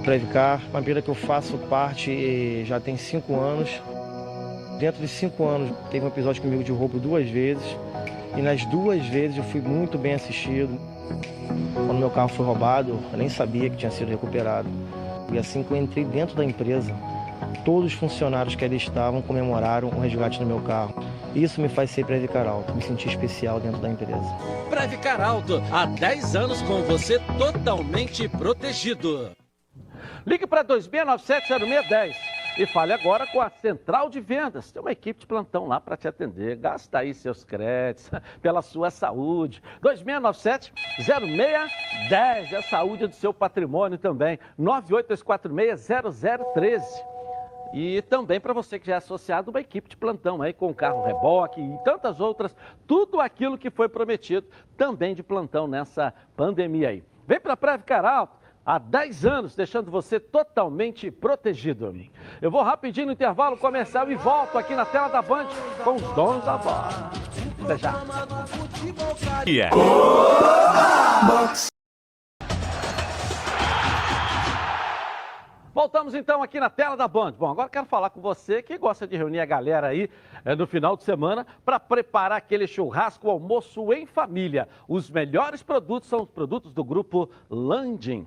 [0.09, 3.69] Previcar, uma empresa que eu faço parte já tem cinco anos.
[4.79, 7.63] Dentro de cinco anos teve um episódio comigo de roubo duas vezes
[8.35, 10.81] e nas duas vezes eu fui muito bem assistido.
[11.75, 14.67] Quando meu carro foi roubado, eu nem sabia que tinha sido recuperado.
[15.31, 16.97] E assim que eu entrei dentro da empresa,
[17.63, 21.05] todos os funcionários que ali estavam comemoraram o resgate do meu carro.
[21.35, 24.35] Isso me faz ser Previcar Alto, me sentir especial dentro da empresa.
[24.71, 29.37] Previcar Alto, há 10 anos com você totalmente protegido.
[30.29, 32.15] Ligue para 2697-0610
[32.59, 34.71] e fale agora com a Central de Vendas.
[34.71, 36.57] Tem uma equipe de plantão lá para te atender.
[36.57, 38.11] Gasta aí seus créditos
[38.43, 39.63] pela sua saúde.
[39.83, 44.39] 2697-0610 é a saúde do seu patrimônio também.
[44.61, 46.83] 98246-0013.
[47.73, 51.07] E também para você que já é associado uma equipe de plantão aí com carro
[51.07, 52.55] reboque e tantas outras,
[52.87, 57.03] tudo aquilo que foi prometido também de plantão nessa pandemia aí.
[57.27, 58.38] Vem para a Previcar Alto
[58.69, 61.79] há 10 anos, deixando você totalmente protegido.
[62.43, 65.47] Eu vou rapidinho no intervalo comercial e volto aqui na tela da Band
[65.83, 67.11] com os donos da bola.
[67.65, 67.95] Até já.
[69.47, 69.75] Yeah.
[75.73, 77.33] Voltamos então aqui na tela da Band.
[77.33, 80.11] Bom, agora quero falar com você que gosta de reunir a galera aí
[80.45, 84.69] é, no final de semana para preparar aquele churrasco almoço em família.
[84.87, 88.27] Os melhores produtos são os produtos do grupo Landim.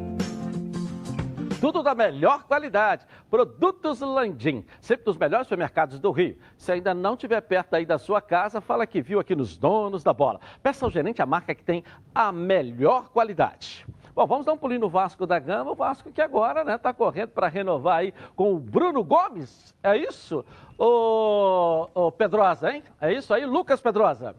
[1.61, 3.05] Tudo da melhor qualidade.
[3.29, 6.35] Produtos Landim, sempre dos melhores supermercados do Rio.
[6.57, 10.03] Se ainda não estiver perto aí da sua casa, fala que viu aqui nos donos
[10.03, 10.41] da bola.
[10.63, 11.83] Peça ao gerente a marca que tem
[12.15, 13.85] a melhor qualidade.
[14.15, 15.69] Bom, vamos dar um pulinho no Vasco da Gama.
[15.69, 19.75] O Vasco que agora está né, correndo para renovar aí com o Bruno Gomes.
[19.83, 20.43] É isso?
[20.79, 22.83] O, o Pedrosa, hein?
[22.99, 24.35] É isso aí, Lucas Pedrosa.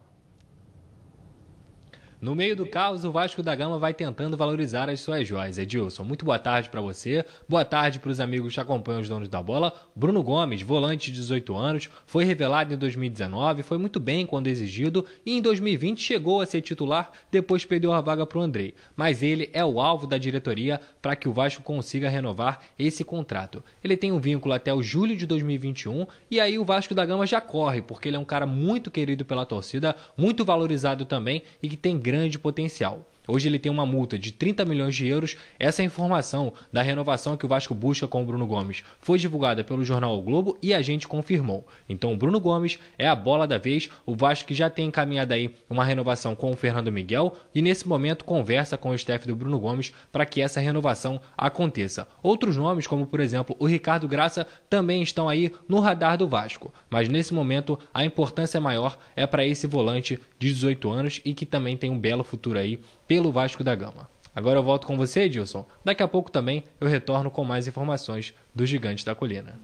[2.22, 5.58] No meio do caos, o Vasco da Gama vai tentando valorizar as suas joias.
[5.58, 7.24] Edilson, muito boa tarde para você.
[7.48, 9.74] Boa tarde para os amigos que acompanham os donos da bola.
[9.92, 15.04] Bruno Gomes, volante de 18 anos, foi revelado em 2019, foi muito bem quando exigido
[15.26, 18.72] e em 2020 chegou a ser titular, depois perdeu a vaga para o Andrei.
[18.94, 23.64] Mas ele é o alvo da diretoria para que o Vasco consiga renovar esse contrato.
[23.82, 27.26] Ele tem um vínculo até o julho de 2021 e aí o Vasco da Gama
[27.26, 31.68] já corre, porque ele é um cara muito querido pela torcida, muito valorizado também e
[31.68, 33.04] que tem grande potencial.
[33.26, 35.36] Hoje ele tem uma multa de 30 milhões de euros.
[35.56, 39.84] Essa informação da renovação que o Vasco busca com o Bruno Gomes foi divulgada pelo
[39.84, 41.64] jornal o Globo e a gente confirmou.
[41.88, 43.88] Então o Bruno Gomes é a bola da vez.
[44.04, 47.86] O Vasco que já tem encaminhado aí uma renovação com o Fernando Miguel e nesse
[47.86, 52.08] momento conversa com o staff do Bruno Gomes para que essa renovação aconteça.
[52.22, 56.74] Outros nomes, como por exemplo o Ricardo Graça, também estão aí no radar do Vasco.
[56.90, 61.46] Mas nesse momento a importância maior é para esse volante de 18 anos e que
[61.46, 62.80] também tem um belo futuro aí
[63.12, 64.08] pelo Vasco da Gama.
[64.34, 65.66] Agora eu volto com você, Edilson.
[65.84, 69.60] Daqui a pouco também eu retorno com mais informações do Gigante da Colina.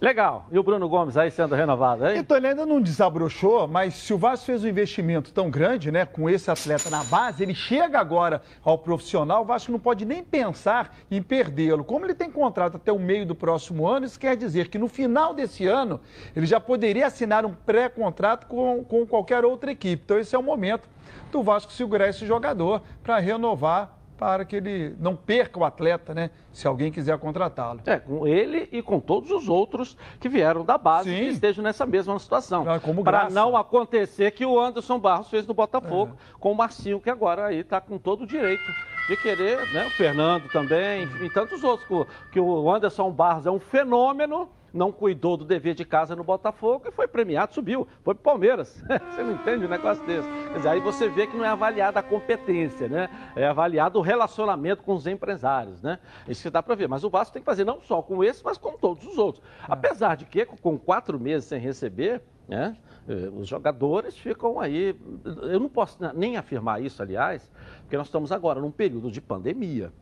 [0.00, 0.48] Legal.
[0.50, 2.18] E o Bruno Gomes aí sendo renovado, hein?
[2.18, 6.04] Então ele ainda não desabrochou, mas se o Vasco fez um investimento tão grande, né,
[6.04, 10.24] com esse atleta na base, ele chega agora ao profissional, o Vasco não pode nem
[10.24, 11.84] pensar em perdê-lo.
[11.84, 14.88] Como ele tem contrato até o meio do próximo ano, isso quer dizer que no
[14.88, 16.00] final desse ano
[16.34, 20.02] ele já poderia assinar um pré-contrato com, com qualquer outra equipe.
[20.04, 20.88] Então esse é o momento
[21.32, 26.30] do Vasco segurar esse jogador para renovar para que ele não perca o atleta, né?
[26.52, 27.80] Se alguém quiser contratá-lo.
[27.84, 31.24] É, com ele e com todos os outros que vieram da base Sim.
[31.24, 32.64] que estejam nessa mesma situação.
[32.68, 36.38] Ah, para não acontecer que o Anderson Barros fez no Botafogo é.
[36.38, 38.62] com o Marcinho, que agora aí está com todo o direito
[39.08, 39.88] de querer, né?
[39.88, 45.36] O Fernando também, e tantos outros, que o Anderson Barros é um fenômeno não cuidou
[45.36, 48.82] do dever de casa no Botafogo e foi premiado, subiu, foi para Palmeiras.
[49.10, 50.28] você não entende um negócio desse.
[50.28, 53.08] Quer dizer, aí você vê que não é avaliada a competência, né?
[53.36, 55.98] É avaliado o relacionamento com os empresários, né?
[56.26, 56.88] Isso que dá para ver.
[56.88, 59.44] Mas o Vasco tem que fazer não só com esse, mas com todos os outros.
[59.62, 59.66] É.
[59.68, 62.76] Apesar de que, com quatro meses sem receber, né?
[63.08, 64.96] Eh, os jogadores ficam aí.
[65.24, 67.50] Eu não posso nem afirmar isso, aliás,
[67.82, 69.92] porque nós estamos agora num período de pandemia.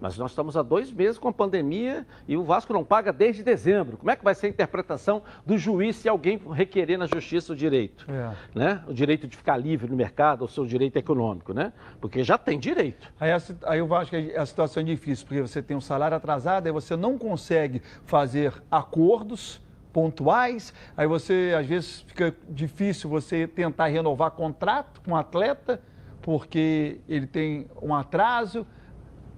[0.00, 3.42] Mas nós estamos há dois meses com a pandemia e o Vasco não paga desde
[3.42, 3.98] dezembro.
[3.98, 7.56] Como é que vai ser a interpretação do juiz se alguém requerer na justiça o
[7.56, 8.06] direito?
[8.10, 8.34] É.
[8.58, 8.82] Né?
[8.88, 11.72] O direito de ficar livre no mercado, o seu direito econômico, né?
[12.00, 13.12] Porque já tem direito.
[13.20, 13.30] Aí,
[13.64, 16.72] aí eu acho que a situação é difícil, porque você tem um salário atrasado, aí
[16.72, 19.60] você não consegue fazer acordos
[19.92, 25.80] pontuais, aí você, às vezes, fica difícil você tentar renovar contrato com um atleta,
[26.22, 28.66] porque ele tem um atraso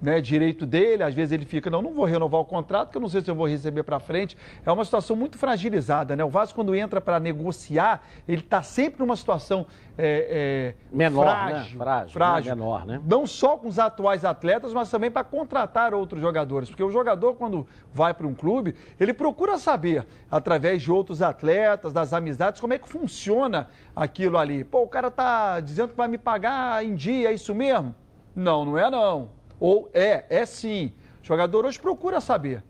[0.03, 3.01] né, direito dele, às vezes ele fica, não, não vou renovar o contrato, porque eu
[3.01, 4.37] não sei se eu vou receber para frente.
[4.65, 6.25] É uma situação muito fragilizada, né?
[6.25, 9.65] O Vasco, quando entra para negociar, ele está sempre numa situação
[9.97, 11.85] é, é, menor, frágil, né?
[11.85, 12.49] frágil, frágil.
[12.49, 12.61] Né?
[12.61, 13.01] menor, né?
[13.05, 16.67] Não só com os atuais atletas, mas também para contratar outros jogadores.
[16.67, 21.93] Porque o jogador, quando vai para um clube, ele procura saber, através de outros atletas,
[21.93, 24.65] das amizades, como é que funciona aquilo ali.
[24.65, 27.95] Pô, o cara tá dizendo que vai me pagar em dia, é isso mesmo?
[28.35, 29.29] Não, não é não.
[29.63, 30.91] Ou é, é sim.
[31.21, 32.61] O jogador hoje procura saber.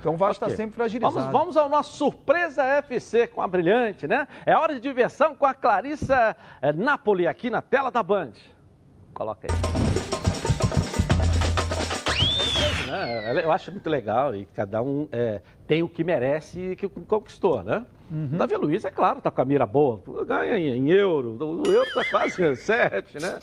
[0.00, 1.14] Então o Vasco está sempre fragilizado.
[1.14, 4.26] Vamos, vamos ao nosso Surpresa FC com a Brilhante, né?
[4.44, 8.32] É hora de diversão com a Clarissa é, Napoli aqui na tela da Band.
[9.14, 9.89] Coloca aí.
[12.90, 13.44] Né?
[13.44, 17.62] Eu acho muito legal e cada um é, tem o que merece e que conquistou,
[17.62, 17.84] né?
[18.10, 18.36] Uhum.
[18.36, 20.02] Davi Luiz, é claro, tá com a mira boa.
[20.26, 21.36] Ganha em, euro.
[21.40, 23.38] O euro tá quase sete, né?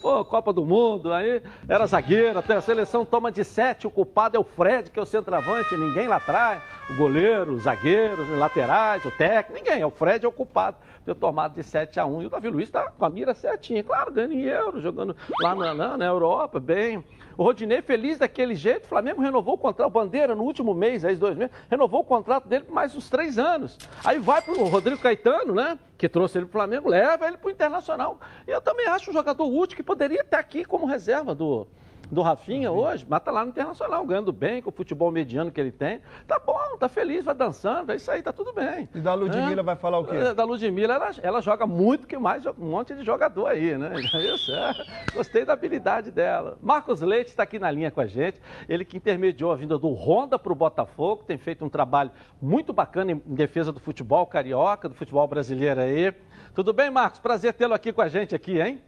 [0.00, 3.84] Pô, Copa do Mundo, aí era zagueiro, até a seleção toma de sete.
[3.86, 6.62] O culpado é o Fred, que é o centroavante, ninguém lá atrás.
[6.88, 9.82] O goleiro, os zagueiros, os laterais, o técnico, ninguém.
[9.82, 12.22] É o Fred é o culpado ter tomado de 7 a 1.
[12.22, 13.82] E o Davi Luiz tá com a mira certinha.
[13.82, 17.04] Claro, ganhando em euro, jogando lá na, na, na Europa, bem.
[17.38, 18.84] O Rodinei feliz daquele jeito.
[18.84, 19.88] O Flamengo renovou o contrato.
[19.88, 23.08] O Bandeira, no último mês, aí, dois meses, renovou o contrato dele por mais uns
[23.08, 23.78] três anos.
[24.04, 25.78] Aí vai para o Rodrigo Caetano, né?
[25.96, 28.18] Que trouxe ele para o Flamengo, leva ele para o Internacional.
[28.46, 31.68] E eu também acho um jogador útil que poderia estar aqui como reserva do,
[32.10, 35.60] do Rafinha hoje, mas tá lá no Internacional, ganhando bem, com o futebol mediano que
[35.60, 36.00] ele tem.
[36.26, 38.88] Tá bom, tá feliz, vai dançando, é isso aí, tá tudo bem.
[38.94, 39.64] E da Ludmilla É.
[39.64, 40.16] vai falar o quê?
[40.16, 43.92] É, Da Ludmilla, ela, ela joga muito que mais um monte de jogador aí, né?
[44.34, 44.72] Isso, é.
[45.14, 46.56] Gostei da habilidade dela.
[46.62, 48.40] Marcos Leite está aqui na linha com a gente.
[48.68, 52.72] Ele que intermediou a vinda do Honda para o Botafogo, tem feito um trabalho muito
[52.72, 56.12] bacana em em defesa do futebol carioca, do futebol brasileiro aí.
[56.54, 57.18] Tudo bem, Marcos?
[57.18, 58.80] Prazer tê-lo aqui com a gente aqui, hein?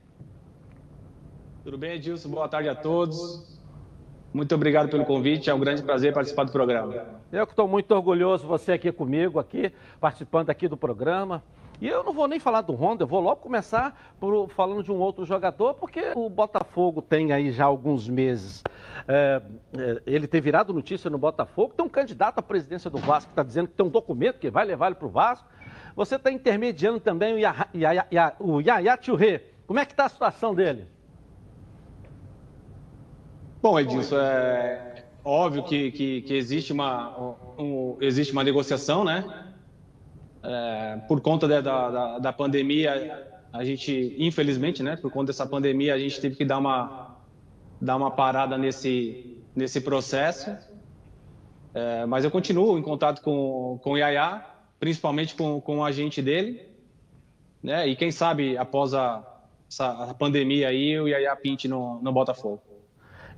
[1.68, 2.30] Tudo bem, Edilson?
[2.30, 3.46] Boa tarde a todos.
[4.32, 6.94] Muito obrigado pelo convite, é um grande prazer participar do programa.
[7.30, 11.44] Eu que estou muito orgulhoso você aqui comigo, aqui, participando aqui do programa.
[11.78, 14.90] E eu não vou nem falar do Honda, eu vou logo começar por, falando de
[14.90, 18.62] um outro jogador, porque o Botafogo tem aí já alguns meses.
[19.06, 19.42] é,
[19.76, 23.32] é, ele tem virado notícia no Botafogo, tem um candidato à presidência do Vasco que
[23.32, 25.46] está dizendo que tem um documento que vai levar ele para o Vasco.
[25.94, 29.42] Você está intermediando também o Yaya, Yaya, Yaya-.
[29.66, 30.96] Como é que está a situação dele?
[33.60, 39.24] Bom, Edilson, é óbvio que, que, que existe, uma, um- existe uma negociação, né?
[40.42, 44.96] É, por conta da, da, da- pandemia, a gente, infelizmente, né?
[44.96, 47.16] Por conta dessa pandemia, a gente teve que dar uma,
[47.80, 50.56] dar uma parada nesse, nesse processo.
[51.74, 54.44] É, mas eu continuo em contato com, com o Yaya,
[54.78, 56.62] principalmente com, com o agente dele,
[57.60, 57.88] né?
[57.88, 59.24] E quem sabe após a,
[59.68, 62.67] essa, pandemia aí, o Yaya pinte no, no Botafogo.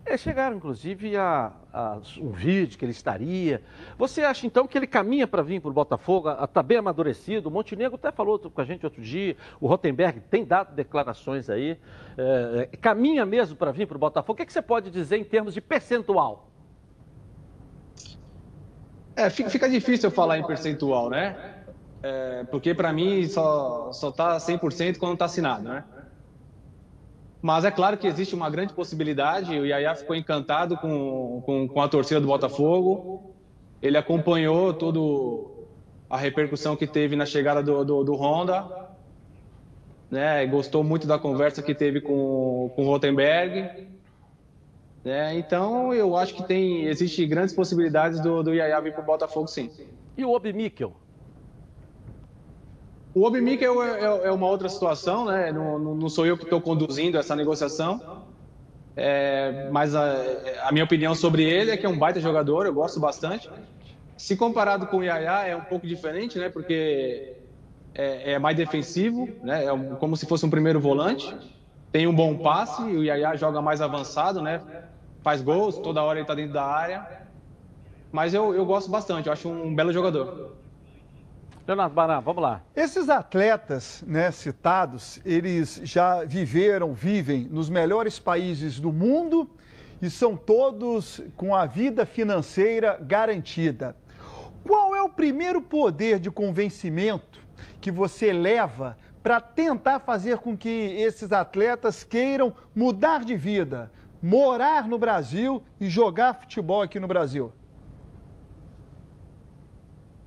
[0.05, 3.63] É, chegaram, inclusive, a, a um vídeo que ele estaria.
[3.99, 6.29] Você acha, então, que ele caminha para vir para o Botafogo?
[6.31, 7.49] Está bem amadurecido?
[7.49, 9.37] O Montenegro até falou com a gente outro dia.
[9.61, 11.79] O Rotenberg tem dado declarações aí.
[12.17, 14.33] É, é, caminha mesmo para vir para o Botafogo?
[14.33, 16.51] O que, que você pode dizer em termos de percentual?
[19.15, 21.37] É, fica, fica difícil eu falar em percentual, né?
[22.03, 25.85] É, porque para mim só, só tá 100% quando tá assinado, né?
[27.43, 29.59] Mas é claro que existe uma grande possibilidade.
[29.59, 33.35] O Yaya ficou encantado com, com, com a torcida do Botafogo.
[33.81, 35.67] Ele acompanhou todo
[36.09, 38.91] a repercussão que teve na chegada do, do, do Honda.
[40.11, 40.45] Né?
[40.47, 43.89] Gostou muito da conversa que teve com, com o Rotenberg.
[45.03, 45.39] Né?
[45.39, 49.47] Então, eu acho que tem existe grandes possibilidades do, do Yaya vir para o Botafogo,
[49.47, 49.71] sim.
[50.15, 50.95] E o Obi Mikkel?
[53.15, 55.53] O Mikkel é, é- é uma outra situação, né?
[55.53, 58.01] Não, não- sou eu que estou conduzindo essa negociação.
[58.97, 62.75] É, mas a, a minha opinião sobre ele é que é um baita jogador, eu
[62.75, 63.51] gosto bastante.
[64.17, 66.49] Se comparado com o Yaya, é um pouco diferente, né?
[66.51, 67.37] Porque
[67.95, 69.65] é, é mais defensivo, né?
[69.67, 71.37] É como se fosse um primeiro volante.
[71.93, 74.63] Tem um bom passe, o Yaya joga mais avançado, né?
[75.23, 77.07] Faz gols, toda hora ele está dentro da área.
[78.13, 80.70] Mas eu, eu gosto bastante, eu acho um belo jogador.
[81.67, 82.63] Leonardo Baran, vamos lá.
[82.75, 89.49] Esses atletas né, citados, eles já viveram, vivem nos melhores países do mundo
[90.01, 93.95] e são todos com a vida financeira garantida.
[94.65, 97.41] Qual é o primeiro poder de convencimento
[97.81, 103.93] que você leva para tentar fazer com que esses atletas queiram mudar de vida,
[104.23, 107.53] morar no Brasil e jogar futebol aqui no Brasil?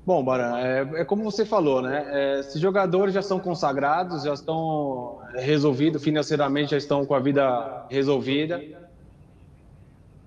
[0.06, 2.36] Bom, Baran, é, é como você falou, né?
[2.38, 7.86] É, esses jogadores já são consagrados, já estão resolvidos financeiramente, já estão com a vida
[7.90, 8.66] resolvida.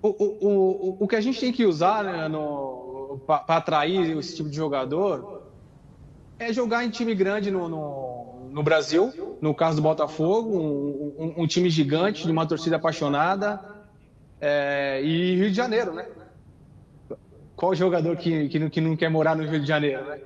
[0.01, 2.27] O, o, o, o que a gente tem que usar né,
[3.25, 5.27] para atrair esse tipo de jogador
[6.39, 11.43] é jogar em time grande no, no, no Brasil, no caso do Botafogo, um, um-
[11.43, 13.61] um time gigante, de uma torcida apaixonada,
[14.39, 16.07] é, e Rio de Janeiro, né?
[17.57, 20.19] Qual jogador que, que, não, que não quer morar no Rio de Janeiro, né?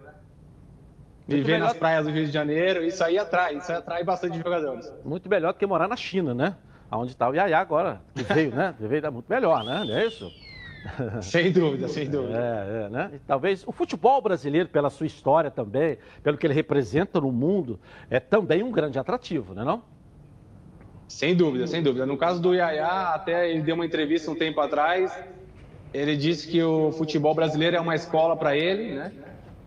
[1.26, 4.91] Viver nas praias do Rio de Janeiro, isso aí atrai, isso aí atrai bastante jogadores.
[5.06, 6.58] Muito melhor do que morar na China, né?
[6.91, 8.76] Onde está o Yaya agora, que veio, né?
[8.78, 9.82] Veio dar muito melhor, né?
[9.86, 10.30] Não é isso?
[11.22, 12.38] Sem dúvida, sem dúvida.
[12.38, 13.12] É, é, né?
[13.13, 17.80] E talvez o futebol brasileiro, pela sua história também, pelo que ele representa no mundo,
[18.10, 19.84] é também um grande atrativo, né não?
[21.08, 22.06] Sem dúvida, sem dúvida.
[22.06, 25.16] No caso do Yaya, até ele deu uma entrevista um tempo atrás.
[25.94, 29.12] Ele disse que o futebol brasileiro é uma escola para ele, né?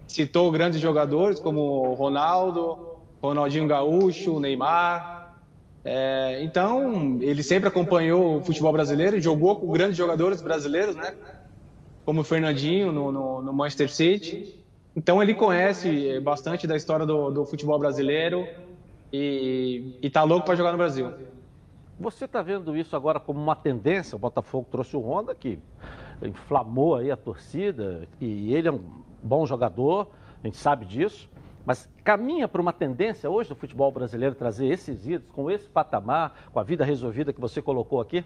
[0.06, 2.78] Citou grandes jogadores como Ronaldo,
[3.22, 5.34] Ronaldinho Gaúcho, Neymar.
[5.84, 11.14] É, então, ele sempre acompanhou o futebol brasileiro, jogou com grandes jogadores brasileiros, né?
[12.06, 14.64] Como o Fernandinho no, no- no Manchester City.
[14.96, 18.46] Então, ele conhece bastante da história do, do futebol brasileiro
[19.12, 21.12] e, e tá louco para jogar no Brasil.
[21.98, 24.16] Você está vendo isso agora como uma tendência?
[24.16, 25.58] O Botafogo trouxe o Honda, que
[26.28, 28.80] inflamou aí a torcida, e ele é um
[29.22, 30.08] bom jogador,
[30.42, 31.28] a gente sabe disso,
[31.64, 36.34] mas caminha para uma tendência hoje do futebol brasileiro trazer esses ídolos com esse patamar,
[36.52, 38.24] com a vida resolvida que você colocou aqui?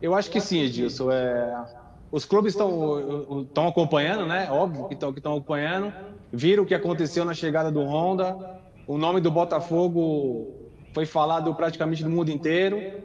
[0.00, 1.10] Eu acho que sim, Edilson.
[1.10, 1.64] É...
[2.10, 4.48] Os clubes estão acompanhando, né?
[4.50, 5.92] Óbvio que estão acompanhando.
[6.30, 8.60] Viram o que aconteceu na chegada do Honda.
[8.86, 10.52] O nome do Botafogo
[10.92, 13.02] foi falado praticamente no mundo inteiro.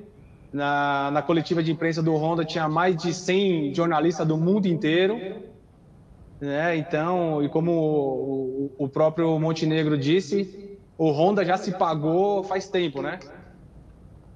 [0.58, 5.20] Na, na coletiva de imprensa do Honda tinha mais de 100 jornalistas do mundo inteiro.
[6.42, 6.78] Né?
[6.78, 13.04] Então, e como o, o próprio Montenegro disse, o Honda já se pagou faz tempo,
[13.04, 13.20] né?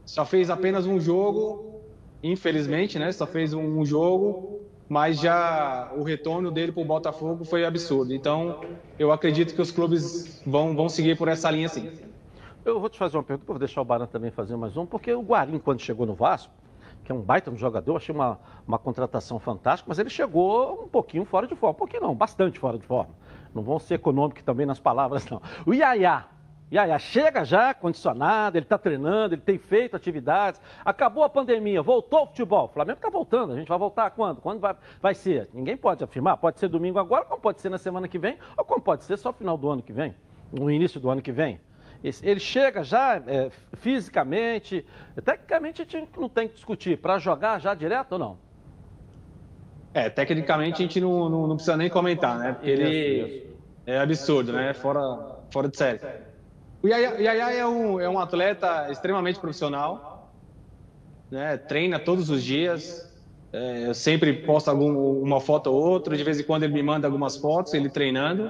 [0.05, 1.81] Só fez apenas um jogo,
[2.21, 3.11] infelizmente, né?
[3.11, 8.13] Só fez um jogo, mas já o retorno dele para o Botafogo foi absurdo.
[8.13, 8.61] Então,
[8.99, 12.10] eu acredito que os clubes vão, vão seguir por essa linha sim.
[12.63, 15.11] Eu vou te fazer uma pergunta, vou deixar o Baran também fazer mais um, porque
[15.11, 16.53] o Guarim, quando chegou no Vasco,
[17.03, 20.87] que é um baita no jogador, achei uma, uma contratação fantástica, mas ele chegou um
[20.87, 21.71] pouquinho fora de forma.
[21.71, 23.15] Um pouquinho não, bastante fora de forma.
[23.53, 25.41] Não vão ser econômicos também nas palavras, não.
[25.65, 26.27] O Iaiá.
[26.71, 30.61] Iaiá chega já condicionado, ele está treinando, ele tem feito atividades.
[30.85, 32.65] Acabou a pandemia, voltou o futebol.
[32.65, 34.39] O Flamengo está voltando, a gente vai voltar quando?
[34.39, 35.49] Quando vai, vai ser?
[35.51, 36.37] Ninguém pode afirmar.
[36.37, 39.17] Pode ser domingo agora, como pode ser na semana que vem, ou como pode ser
[39.17, 40.15] só final do ano que vem,
[40.51, 41.59] no início do ano que vem.
[42.03, 44.85] Ele chega já é, fisicamente,
[45.23, 48.37] tecnicamente a gente não tem que discutir, para jogar já direto ou não?
[49.93, 52.53] É, tecnicamente a gente não, não, não precisa nem comentar, né?
[52.53, 54.73] Porque ele é absurdo, né?
[54.73, 55.99] Fora, fora de série.
[56.81, 60.31] O Yaya é um, é um atleta extremamente profissional,
[61.29, 61.55] né?
[61.57, 63.11] treina todos os dias,
[63.53, 66.81] é, eu sempre posto algum, uma foto ou outra, de vez em quando ele me
[66.81, 68.49] manda algumas fotos, ele treinando.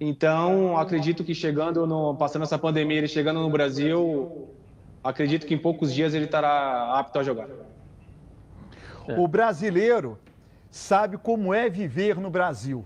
[0.00, 4.48] Então, acredito que chegando no, passando essa pandemia, ele chegando no Brasil,
[5.02, 7.48] acredito que em poucos dias ele estará apto a jogar.
[9.16, 10.18] O brasileiro
[10.70, 12.84] sabe como é viver no Brasil.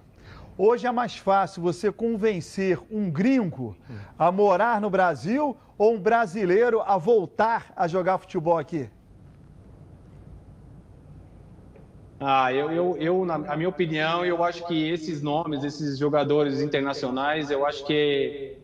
[0.57, 3.77] Hoje é mais fácil você convencer um gringo
[4.19, 8.89] a morar no Brasil ou um brasileiro a voltar a jogar futebol aqui?
[12.25, 17.51] Ah, eu, eu, eu, na minha opinião, eu acho que esses nomes, esses jogadores internacionais,
[17.51, 18.57] eu acho que,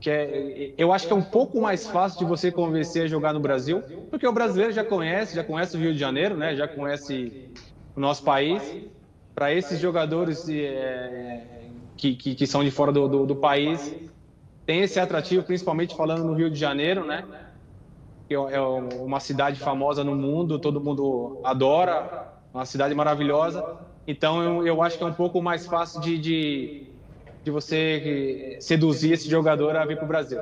[0.00, 3.34] que é, eu acho que é um pouco mais fácil de você convencer a jogar
[3.34, 6.56] no Brasil, porque o brasileiro já conhece, já conhece o Rio de Janeiro, né?
[6.56, 7.50] Já conhece
[7.94, 8.62] o nosso país.
[9.34, 11.42] Para esses jogadores é,
[11.98, 13.94] que, que, que, são de fora do, do, do país,
[14.64, 17.24] tem esse atrativo, principalmente falando no Rio de Janeiro, né?
[18.26, 23.64] Que é uma cidade famosa no mundo, todo mundo adora uma cidade maravilhosa.
[24.06, 26.86] Então eu, eu acho que é um pouco mais fácil de, de,
[27.44, 30.40] de você seduzir esse jogador a vir para o Brasil.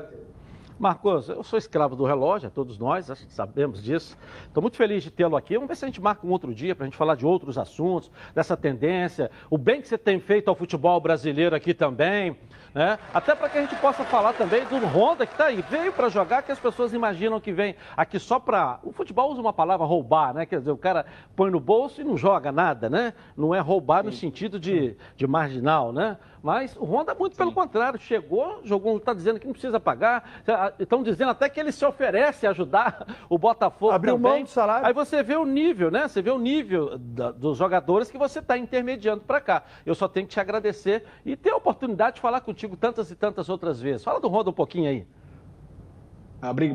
[0.80, 4.16] Marcos, eu sou escravo do relógio, todos nós, acho que sabemos disso.
[4.46, 5.52] Estou muito feliz de tê-lo aqui.
[5.52, 7.58] Vamos ver se a gente marca um outro dia para a gente falar de outros
[7.58, 12.34] assuntos, dessa tendência, o bem que você tem feito ao futebol brasileiro aqui também.
[12.72, 12.98] Né?
[13.12, 15.62] Até para que a gente possa falar também do Honda que está aí.
[15.68, 18.78] Veio para jogar, que as pessoas imaginam que vem aqui só para.
[18.82, 20.46] O futebol usa uma palavra roubar, né?
[20.46, 21.04] Quer dizer, o cara
[21.36, 23.12] põe no bolso e não joga nada, né?
[23.36, 26.16] Não é roubar no sentido de, de marginal, né?
[26.42, 27.38] Mas o Honda, muito Sim.
[27.38, 30.42] pelo contrário, chegou, jogou, está dizendo que não precisa pagar.
[30.78, 34.32] Estão dizendo até que ele se oferece a ajudar o Botafogo Abriu também.
[34.32, 34.86] mão do salário.
[34.86, 36.08] Aí você vê o nível, né?
[36.08, 39.62] Você vê o nível da, dos jogadores que você está intermediando para cá.
[39.84, 43.14] Eu só tenho que te agradecer e ter a oportunidade de falar contigo tantas e
[43.14, 44.02] tantas outras vezes.
[44.02, 45.06] Fala do Honda um pouquinho aí.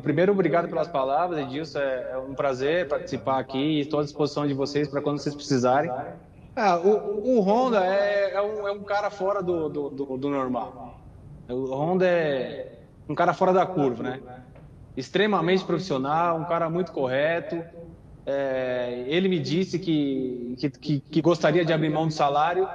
[0.04, 1.80] Primeiro, obrigado pelas palavras, Edilson.
[1.80, 3.80] É, é um prazer participar aqui.
[3.80, 5.92] Estou à disposição de vocês para quando vocês precisarem.
[6.56, 10.30] Ah, o, o Honda é, é, um, é, um, cara fora do, do, do, do,
[10.30, 11.02] normal.
[11.50, 12.80] O Honda é
[13.10, 14.22] um cara fora da curva, né?
[14.96, 17.62] Extremamente profissional, um cara muito correto.
[18.26, 22.68] É, ele me disse que, que, que, gostaria de abrir mão do salário,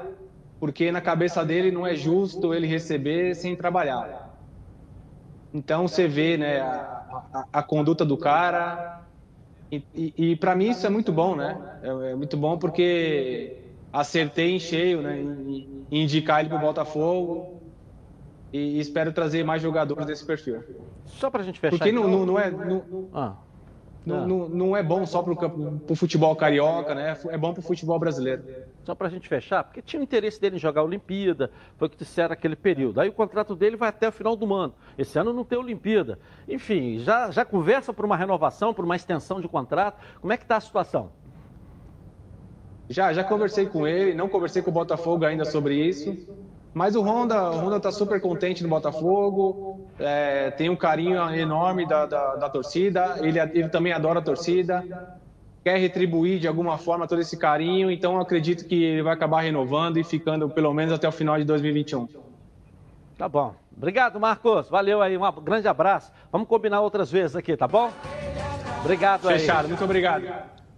[0.61, 4.37] porque na cabeça dele não é justo ele receber sem trabalhar.
[5.55, 9.01] Então você vê né, a, a, a conduta do cara,
[9.73, 11.59] e, e, e para mim isso é muito bom, né?
[11.83, 13.60] É, é muito bom porque
[13.93, 15.21] acertei em cheio, né?
[15.21, 17.61] Em, em indicar ele para o Botafogo
[18.53, 20.63] e espero trazer mais jogadores desse perfil.
[21.07, 21.79] Só para a gente fechar.
[21.79, 22.51] Porque não, não, não é.
[22.51, 23.35] Não, ah.
[24.05, 27.17] não, não, não, é bom só para o futebol carioca, né?
[27.29, 28.43] É bom para o futebol brasileiro.
[28.85, 31.87] Só para a gente fechar, porque tinha o interesse dele em jogar a Olimpíada, foi
[31.87, 33.01] o que disseram aquele período.
[33.01, 34.75] Aí o contrato dele vai até o final do ano.
[34.99, 36.19] Esse ano não tem Olimpíada.
[36.49, 40.01] Enfim, já, já conversa por uma renovação, por uma extensão de contrato.
[40.21, 41.13] Como é que está a situação?
[42.91, 46.19] Já, já conversei com ele, não conversei com o Botafogo ainda sobre isso.
[46.75, 51.87] Mas o Honda, o Honda está super contente no Botafogo, é, tem um carinho enorme
[51.87, 54.85] da, da, da torcida, ele, ele, também adora a torcida,
[55.63, 59.97] quer retribuir de alguma forma todo esse carinho, então acredito que ele vai acabar renovando
[59.97, 62.09] e ficando pelo menos até o final de 2021.
[63.17, 63.55] Tá bom.
[63.77, 64.69] Obrigado, Marcos.
[64.69, 66.13] Valeu aí, um grande abraço.
[66.31, 67.91] Vamos combinar outras vezes aqui, tá bom?
[68.81, 69.69] Obrigado Fechado, aí.
[69.69, 70.25] muito obrigado.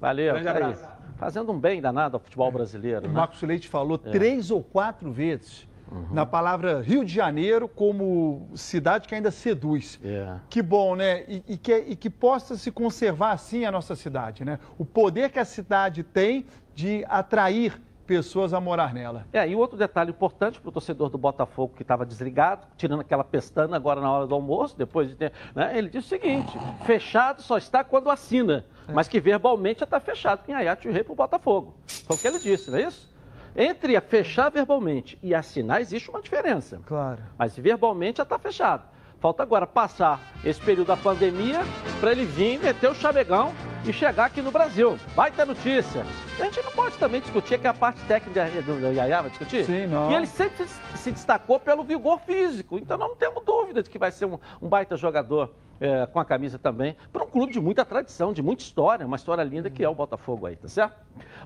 [0.00, 0.34] Valeu.
[0.34, 0.91] Grande tá aí.
[1.22, 3.04] Fazendo um bem danado ao futebol brasileiro.
[3.04, 3.14] O né?
[3.14, 4.10] Marcos Leite falou É.
[4.10, 5.68] três ou quatro vezes
[6.10, 10.00] na palavra Rio de Janeiro como cidade que ainda seduz.
[10.02, 10.36] É.
[10.48, 11.22] Que bom, né?
[11.28, 14.58] E, e que, e que possa se conservar assim a nossa cidade, né?
[14.76, 16.44] O poder que a cidade tem
[16.74, 19.26] de atrair pessoas a morar nela.
[19.32, 23.24] É, e outro detalhe importante para o torcedor do Botafogo que estava desligado, tirando aquela
[23.24, 25.32] pestana agora na hora do almoço, depois de ter.
[25.54, 26.52] né, ele disse o seguinte:
[26.84, 31.12] fechado só está quando assina, mas que verbalmente já está fechado em Ayat Rei para
[31.12, 31.74] o Botafogo.
[32.06, 33.12] Foi o que ele disse, não é isso?
[33.54, 36.80] Entre fechar verbalmente e assinar existe uma diferença.
[36.86, 37.22] Claro.
[37.38, 38.84] Mas verbalmente já está fechado.
[39.22, 41.60] Falta agora passar esse período da pandemia
[42.00, 43.52] para ele vir meter o chamegão
[43.86, 44.98] e chegar aqui no Brasil.
[45.14, 46.04] Vai ter notícia.
[46.40, 49.64] A gente não pode também discutir que a parte técnica do Yaya vai discutir.
[49.64, 50.10] Sim, não.
[50.10, 50.66] E ele sempre
[50.96, 52.76] se destacou pelo vigor físico.
[52.76, 56.24] Então não temos dúvida de que vai ser um, um baita jogador é, com a
[56.24, 59.82] camisa também, para um clube de muita tradição, de muita história, uma história linda que
[59.82, 60.96] é o Botafogo aí, tá certo?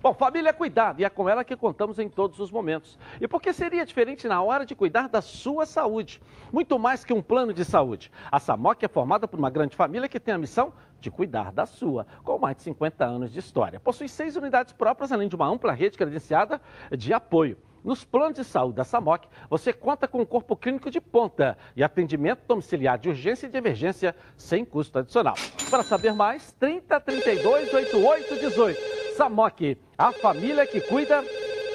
[0.02, 2.98] Bom, família é cuidado e é com ela que contamos em todos os momentos.
[3.18, 6.20] E por que seria diferente na hora de cuidar da sua saúde?
[6.52, 8.12] Muito mais que um plano de saúde.
[8.30, 10.70] A Samoc é formada por uma grande família que tem a missão
[11.00, 13.80] de cuidar da sua, com mais de 50 anos de história.
[13.80, 16.60] Possui seis unidades próprias, além de uma ampla rede credenciada
[16.90, 17.56] de apoio.
[17.86, 21.84] Nos planos de saúde da SAMOC, você conta com um corpo clínico de ponta e
[21.84, 25.36] atendimento domiciliar de urgência e de emergência sem custo adicional.
[25.70, 28.80] Para saber mais, 30 32 88 18.
[29.16, 31.22] SAMOC, a família que cuida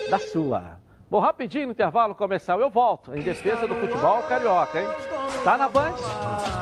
[0.09, 0.81] da sua.
[1.09, 4.87] Bom, rapidinho no intervalo comercial eu volto em defesa do futebol carioca, hein?
[5.45, 6.60] Tá na Band?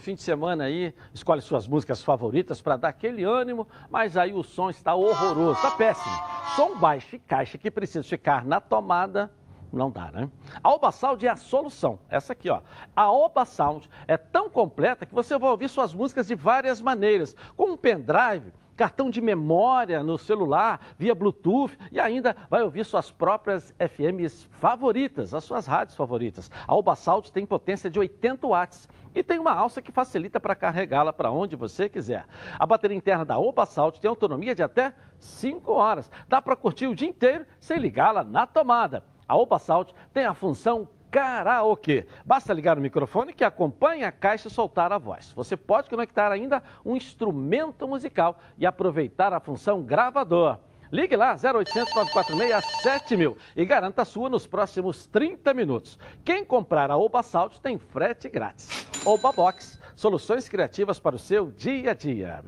[0.00, 4.32] No fim de semana aí, escolhe suas músicas favoritas para dar aquele ânimo, mas aí
[4.32, 6.14] o som está horroroso, está péssimo.
[6.56, 9.30] Som baixo e caixa que precisa ficar na tomada,
[9.70, 10.30] não dá, né?
[10.64, 11.98] A Oba Sound é a solução.
[12.08, 12.62] Essa aqui, ó.
[12.96, 17.36] A Oba Sound é tão completa que você vai ouvir suas músicas de várias maneiras,
[17.54, 23.10] com um pendrive, cartão de memória no celular, via Bluetooth e ainda vai ouvir suas
[23.10, 26.50] próprias FMs favoritas, as suas rádios favoritas.
[26.66, 30.54] A Oba Sound tem potência de 80 watts e tem uma alça que facilita para
[30.54, 32.26] carregá-la para onde você quiser.
[32.58, 36.10] A bateria interna da Oba Sound tem autonomia de até 5 horas.
[36.28, 39.04] Dá para curtir o dia inteiro sem ligá-la na tomada.
[39.26, 42.06] A Oba Sound tem a função karaokê.
[42.24, 45.32] Basta ligar o microfone que acompanha a caixa e soltar a voz.
[45.32, 50.58] Você pode conectar ainda um instrumento musical e aproveitar a função gravador.
[50.92, 55.98] Ligue lá, 0800 946 7000 e garanta a sua nos próximos 30 minutos.
[56.24, 58.86] Quem comprar a Oba Sound tem frete grátis.
[59.04, 62.42] Oba Box, soluções criativas para o seu dia a dia.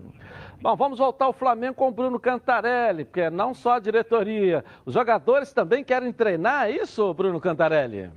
[0.60, 4.94] Bom, vamos voltar ao Flamengo com o Bruno Cantarelli, porque não só a diretoria, os
[4.94, 8.10] jogadores também querem treinar, é isso, Bruno Cantarelli?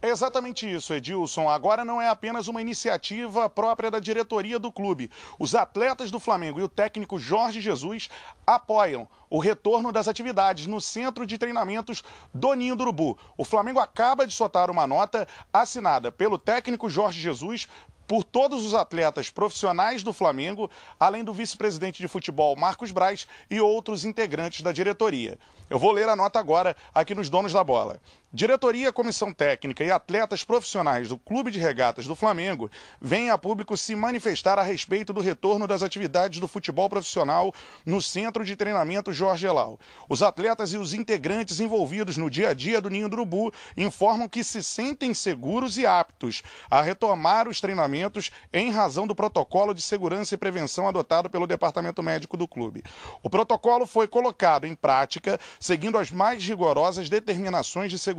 [0.00, 1.48] É exatamente isso, Edilson.
[1.48, 5.10] Agora não é apenas uma iniciativa própria da diretoria do clube.
[5.40, 8.08] Os atletas do Flamengo e o técnico Jorge Jesus
[8.46, 13.18] apoiam o retorno das atividades no centro de treinamentos do Ninho do Urubu.
[13.36, 17.66] O Flamengo acaba de soltar uma nota assinada pelo técnico Jorge Jesus,
[18.06, 23.60] por todos os atletas profissionais do Flamengo, além do vice-presidente de futebol Marcos Braz e
[23.60, 25.38] outros integrantes da diretoria.
[25.68, 28.00] Eu vou ler a nota agora aqui nos Donos da Bola.
[28.30, 32.70] Diretoria, comissão técnica e atletas profissionais do Clube de Regatas do Flamengo
[33.00, 37.54] vêm a público se manifestar a respeito do retorno das atividades do futebol profissional
[37.86, 39.80] no Centro de Treinamento Jorge Elal.
[40.10, 44.28] Os atletas e os integrantes envolvidos no dia a dia do Ninho do Urubu informam
[44.28, 49.80] que se sentem seguros e aptos a retomar os treinamentos em razão do protocolo de
[49.80, 52.84] segurança e prevenção adotado pelo Departamento Médico do clube.
[53.22, 58.17] O protocolo foi colocado em prática seguindo as mais rigorosas determinações de segurança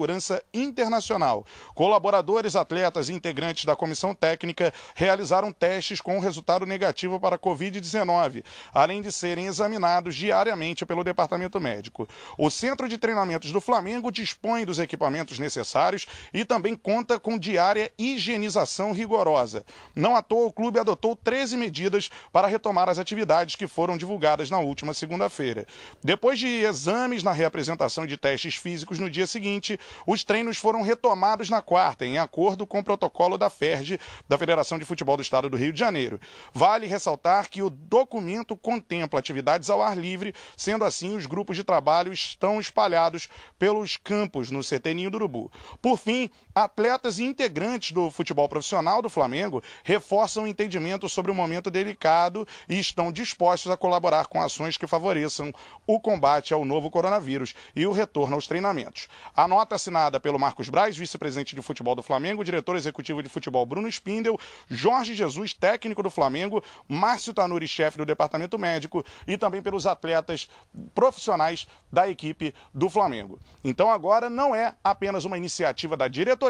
[0.54, 1.46] internacional.
[1.76, 8.44] Colaboradores, atletas e integrantes da comissão técnica realizaram testes com resultado negativo para a Covid-19,
[8.74, 12.08] além de serem examinados diariamente pelo departamento médico.
[12.38, 17.92] O centro de treinamentos do Flamengo dispõe dos equipamentos necessários e também conta com diária
[17.98, 19.64] higienização rigorosa.
[19.96, 24.50] Não à toa, o clube adotou 13 medidas para retomar as atividades que foram divulgadas
[24.50, 25.66] na última segunda-feira.
[26.04, 31.50] Depois de exames na reapresentação de testes físicos no dia seguinte, os treinos foram retomados
[31.50, 35.50] na quarta, em acordo com o protocolo da FERJ, da Federação de Futebol do Estado
[35.50, 36.20] do Rio de Janeiro.
[36.54, 41.64] Vale ressaltar que o documento contempla atividades ao ar livre, sendo assim, os grupos de
[41.64, 43.28] trabalho estão espalhados
[43.58, 45.52] pelos campos no CT Ninho do Urubu.
[45.82, 46.30] Por fim,
[46.64, 52.48] atletas e integrantes do futebol profissional do Flamengo reforçam o entendimento sobre o momento delicado
[52.68, 55.54] e estão dispostos a colaborar com ações que favoreçam
[55.88, 59.08] o combate ao novo coronavírus e o retorno aos treinamentos.
[59.36, 63.66] A nota assinada pelo Marcos Braz, vice-presidente de futebol do Flamengo, diretor executivo de futebol
[63.66, 64.38] Bruno Spindel,
[64.68, 70.50] Jorge Jesus, técnico do Flamengo, Márcio Tanuri, chefe do departamento médico, e também pelos atletas
[70.94, 73.40] profissionais da equipe do Flamengo.
[73.64, 76.49] Então agora não é apenas uma iniciativa da diretoria.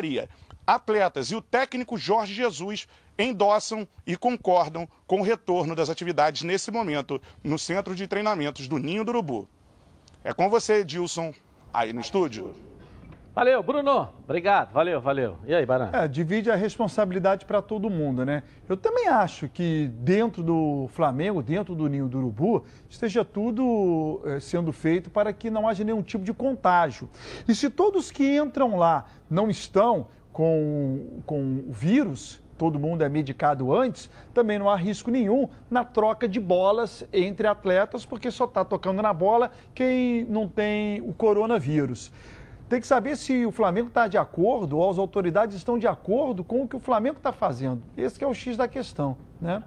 [0.66, 2.88] Atletas e o técnico Jorge Jesus
[3.18, 8.78] endossam e concordam com o retorno das atividades nesse momento no centro de treinamentos do
[8.78, 9.48] Ninho do Urubu.
[10.24, 11.34] É com você, Dilson,
[11.74, 12.69] aí no estúdio.
[13.40, 14.10] Valeu, Bruno.
[14.26, 14.74] Obrigado.
[14.74, 15.38] Valeu, valeu.
[15.48, 15.92] E aí, Baran?
[15.94, 18.44] É, divide a responsabilidade para todo mundo, né?
[18.68, 24.42] Eu também acho que dentro do Flamengo, dentro do Ninho do Urubu, esteja tudo é,
[24.42, 27.10] sendo feito para que não haja nenhum tipo de contágio.
[27.48, 33.08] E se todos que entram lá não estão com, com o vírus, todo mundo é
[33.08, 38.44] medicado antes, também não há risco nenhum na troca de bolas entre atletas, porque só
[38.44, 42.12] está tocando na bola quem não tem o coronavírus.
[42.70, 46.44] Tem que saber se o Flamengo está de acordo ou as autoridades estão de acordo
[46.44, 47.82] com o que o Flamengo está fazendo.
[47.98, 49.64] Esse é o X da questão, né?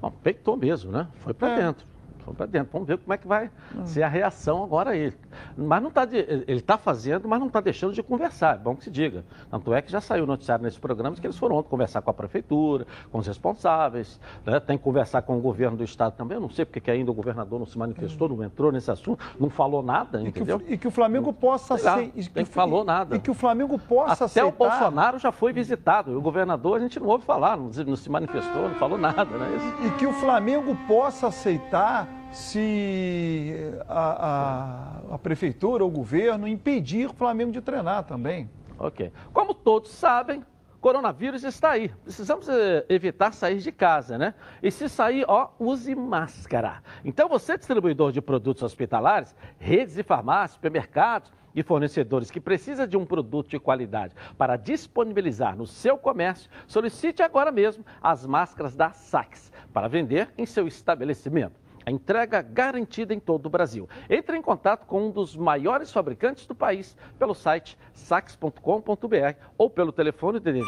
[0.00, 1.08] Bom, peitou mesmo, né?
[1.20, 1.62] Foi para é.
[1.62, 1.86] dentro.
[2.24, 2.70] Vamos para dentro.
[2.72, 3.86] Vamos ver como é que vai uhum.
[3.86, 5.14] ser a reação agora a ele.
[5.56, 8.56] Mas não está ele está fazendo, mas não está deixando de conversar.
[8.56, 9.24] É bom que se diga.
[9.50, 12.14] Tanto é que já saiu noticiário nesses programas que eles foram ontem conversar com a
[12.14, 14.60] prefeitura, com os responsáveis, né?
[14.60, 16.36] tem que conversar com o governo do estado também.
[16.36, 19.22] Eu não sei porque que ainda o governador não se manifestou, não entrou nesse assunto,
[19.38, 20.58] não falou nada, e entendeu?
[20.58, 22.12] Que o, e que o Flamengo possa ser.
[22.14, 23.16] E que, falou nada.
[23.16, 24.48] E que o Flamengo possa Até aceitar.
[24.48, 26.12] o Bolsonaro já foi visitado.
[26.12, 29.24] E o governador a gente não ouve falar, não, não se manifestou, não falou nada,
[29.24, 29.76] né?
[29.82, 33.54] E, e que o Flamengo possa aceitar se
[33.88, 38.50] a, a, a, prefeitura ou o governo impedir o Flamengo de treinar também.
[38.78, 39.12] Ok.
[39.32, 40.44] Como todos sabem,
[40.80, 41.88] coronavírus está aí.
[42.02, 44.34] Precisamos eh, evitar sair de casa, né?
[44.62, 46.82] E se sair, ó, use máscara.
[47.04, 52.96] Então, você, distribuidor de produtos hospitalares, redes de farmácias, supermercados e fornecedores que precisa de
[52.96, 58.90] um produto de qualidade para disponibilizar no seu comércio, solicite agora mesmo as máscaras da
[58.90, 61.63] Sax para vender em seu estabelecimento.
[61.86, 63.88] A entrega garantida em todo o Brasil.
[64.08, 69.92] Entre em contato com um dos maiores fabricantes do país pelo site sax.com.br ou pelo
[69.92, 70.64] telefone DDD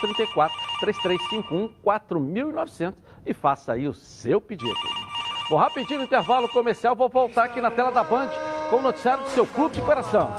[0.00, 4.74] 034 3351 4900 e faça aí o seu pedido.
[5.48, 8.30] Vou rapidinho no intervalo comercial, vou voltar aqui na tela da Band
[8.70, 10.32] com o noticiário do seu clube de coração.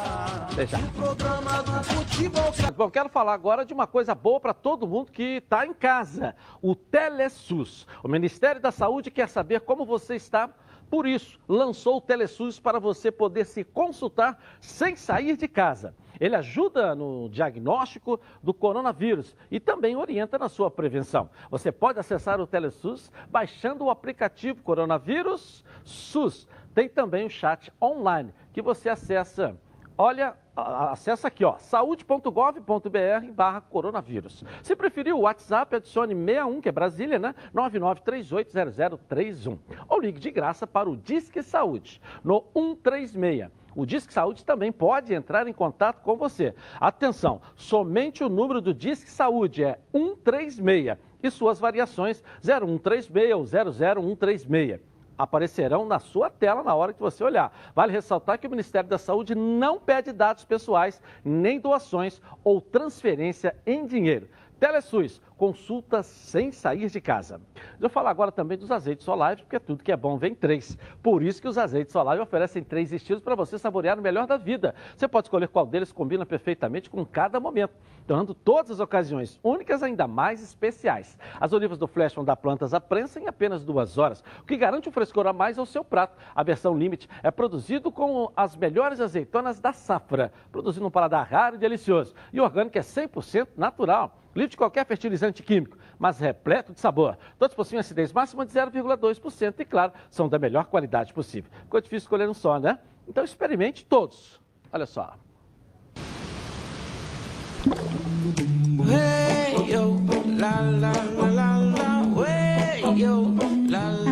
[2.75, 6.35] Bom, quero falar agora de uma coisa boa para todo mundo que está em casa:
[6.61, 7.87] o Telesus.
[8.03, 10.49] O Ministério da Saúde quer saber como você está.
[10.91, 15.95] Por isso, lançou o Telesus para você poder se consultar sem sair de casa.
[16.19, 21.31] Ele ajuda no diagnóstico do coronavírus e também orienta na sua prevenção.
[21.49, 26.47] Você pode acessar o Telesus baixando o aplicativo Coronavírus SUS.
[26.75, 29.57] Tem também o chat online que você acessa
[29.97, 34.43] olha, acessa aqui, ó, saúde.gov.br barra coronavírus.
[34.61, 37.33] Se preferir o WhatsApp, adicione 61, que é Brasília, né?
[37.53, 39.57] 99380031.
[39.89, 43.49] Ou ligue de graça para o Disque Saúde, no 136.
[43.75, 46.53] O Disque Saúde também pode entrar em contato com você.
[46.79, 54.79] Atenção, somente o número do Disque Saúde é 136 e suas variações 0136 ou 00136
[55.17, 57.51] aparecerão na sua tela na hora que você olhar.
[57.75, 63.55] Vale ressaltar que o Ministério da Saúde não pede dados pessoais, nem doações ou transferência
[63.65, 64.27] em dinheiro.
[64.63, 67.41] Telesus, consulta sem sair de casa.
[67.81, 70.77] Eu falar agora também dos azeites Olive, porque tudo que é bom vem três.
[71.01, 74.37] Por isso que os azeites Olive oferecem três estilos para você saborear o melhor da
[74.37, 74.73] vida.
[74.95, 77.73] Você pode escolher qual deles combina perfeitamente com cada momento,
[78.05, 81.17] tornando todas as ocasiões únicas ainda mais especiais.
[81.39, 84.57] As olivas do Flash vão dar plantas à prensa em apenas duas horas, o que
[84.57, 86.17] garante um frescor a mais ao seu prato.
[86.35, 91.55] A versão Limite é produzido com as melhores azeitonas da safra, produzindo um paladar raro
[91.55, 92.13] e delicioso.
[92.31, 97.17] E o orgânico é 100% natural livre de qualquer fertilizante químico, mas repleto de sabor.
[97.37, 101.51] Todos possuem acidez máxima de 0,2% e, claro, são da melhor qualidade possível.
[101.63, 102.79] Ficou difícil escolher um só, né?
[103.07, 104.41] Então experimente todos.
[104.71, 105.15] Olha só.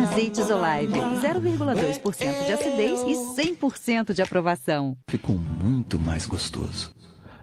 [0.02, 4.96] Azeites Olive, 0,2% de acidez e 100% de aprovação.
[5.08, 6.94] Ficou muito mais gostoso.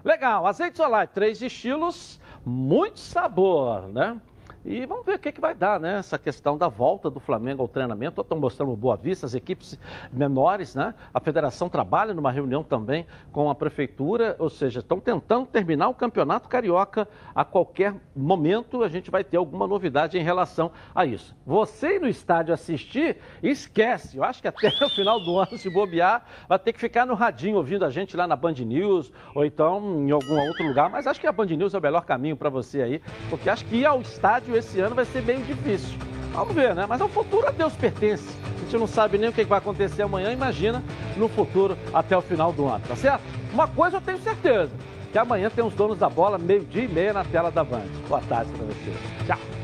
[0.04, 4.20] Legal, azeites Olive, três estilos muito sabor, né?
[4.66, 6.00] E vamos ver o que, que vai dar, né?
[6.00, 8.20] Essa questão da volta do Flamengo ao treinamento.
[8.20, 9.80] Estão mostrando Boa Vista, as equipes
[10.12, 10.94] menores, né?
[11.14, 15.94] A federação trabalha numa reunião também com a prefeitura, ou seja, estão tentando terminar o
[15.94, 18.84] campeonato carioca a qualquer momento.
[18.84, 21.34] A gente vai ter alguma novidade em relação a isso.
[21.46, 24.18] Você ir no estádio assistir, esquece.
[24.18, 27.14] Eu acho que até o final do ano, se bobear, vai ter que ficar no
[27.14, 30.90] radinho ouvindo a gente lá na Band News ou então em algum outro lugar.
[30.90, 33.66] Mas acho que a Band News é o melhor caminho para você aí, porque acho
[33.66, 35.98] que ir ao estádio esse ano vai ser meio difícil.
[36.34, 36.86] Vamos ver, né?
[36.88, 38.28] Mas o futuro a Deus pertence.
[38.56, 40.84] A gente não sabe nem o que vai acontecer amanhã, imagina
[41.18, 43.22] no futuro até o final do ano, tá certo?
[43.52, 44.72] Uma coisa eu tenho certeza,
[45.12, 47.88] que amanhã tem os donos da bola, meio-dia e meia na tela da Band.
[48.08, 48.94] Boa tarde para você.
[49.26, 49.59] Tchau.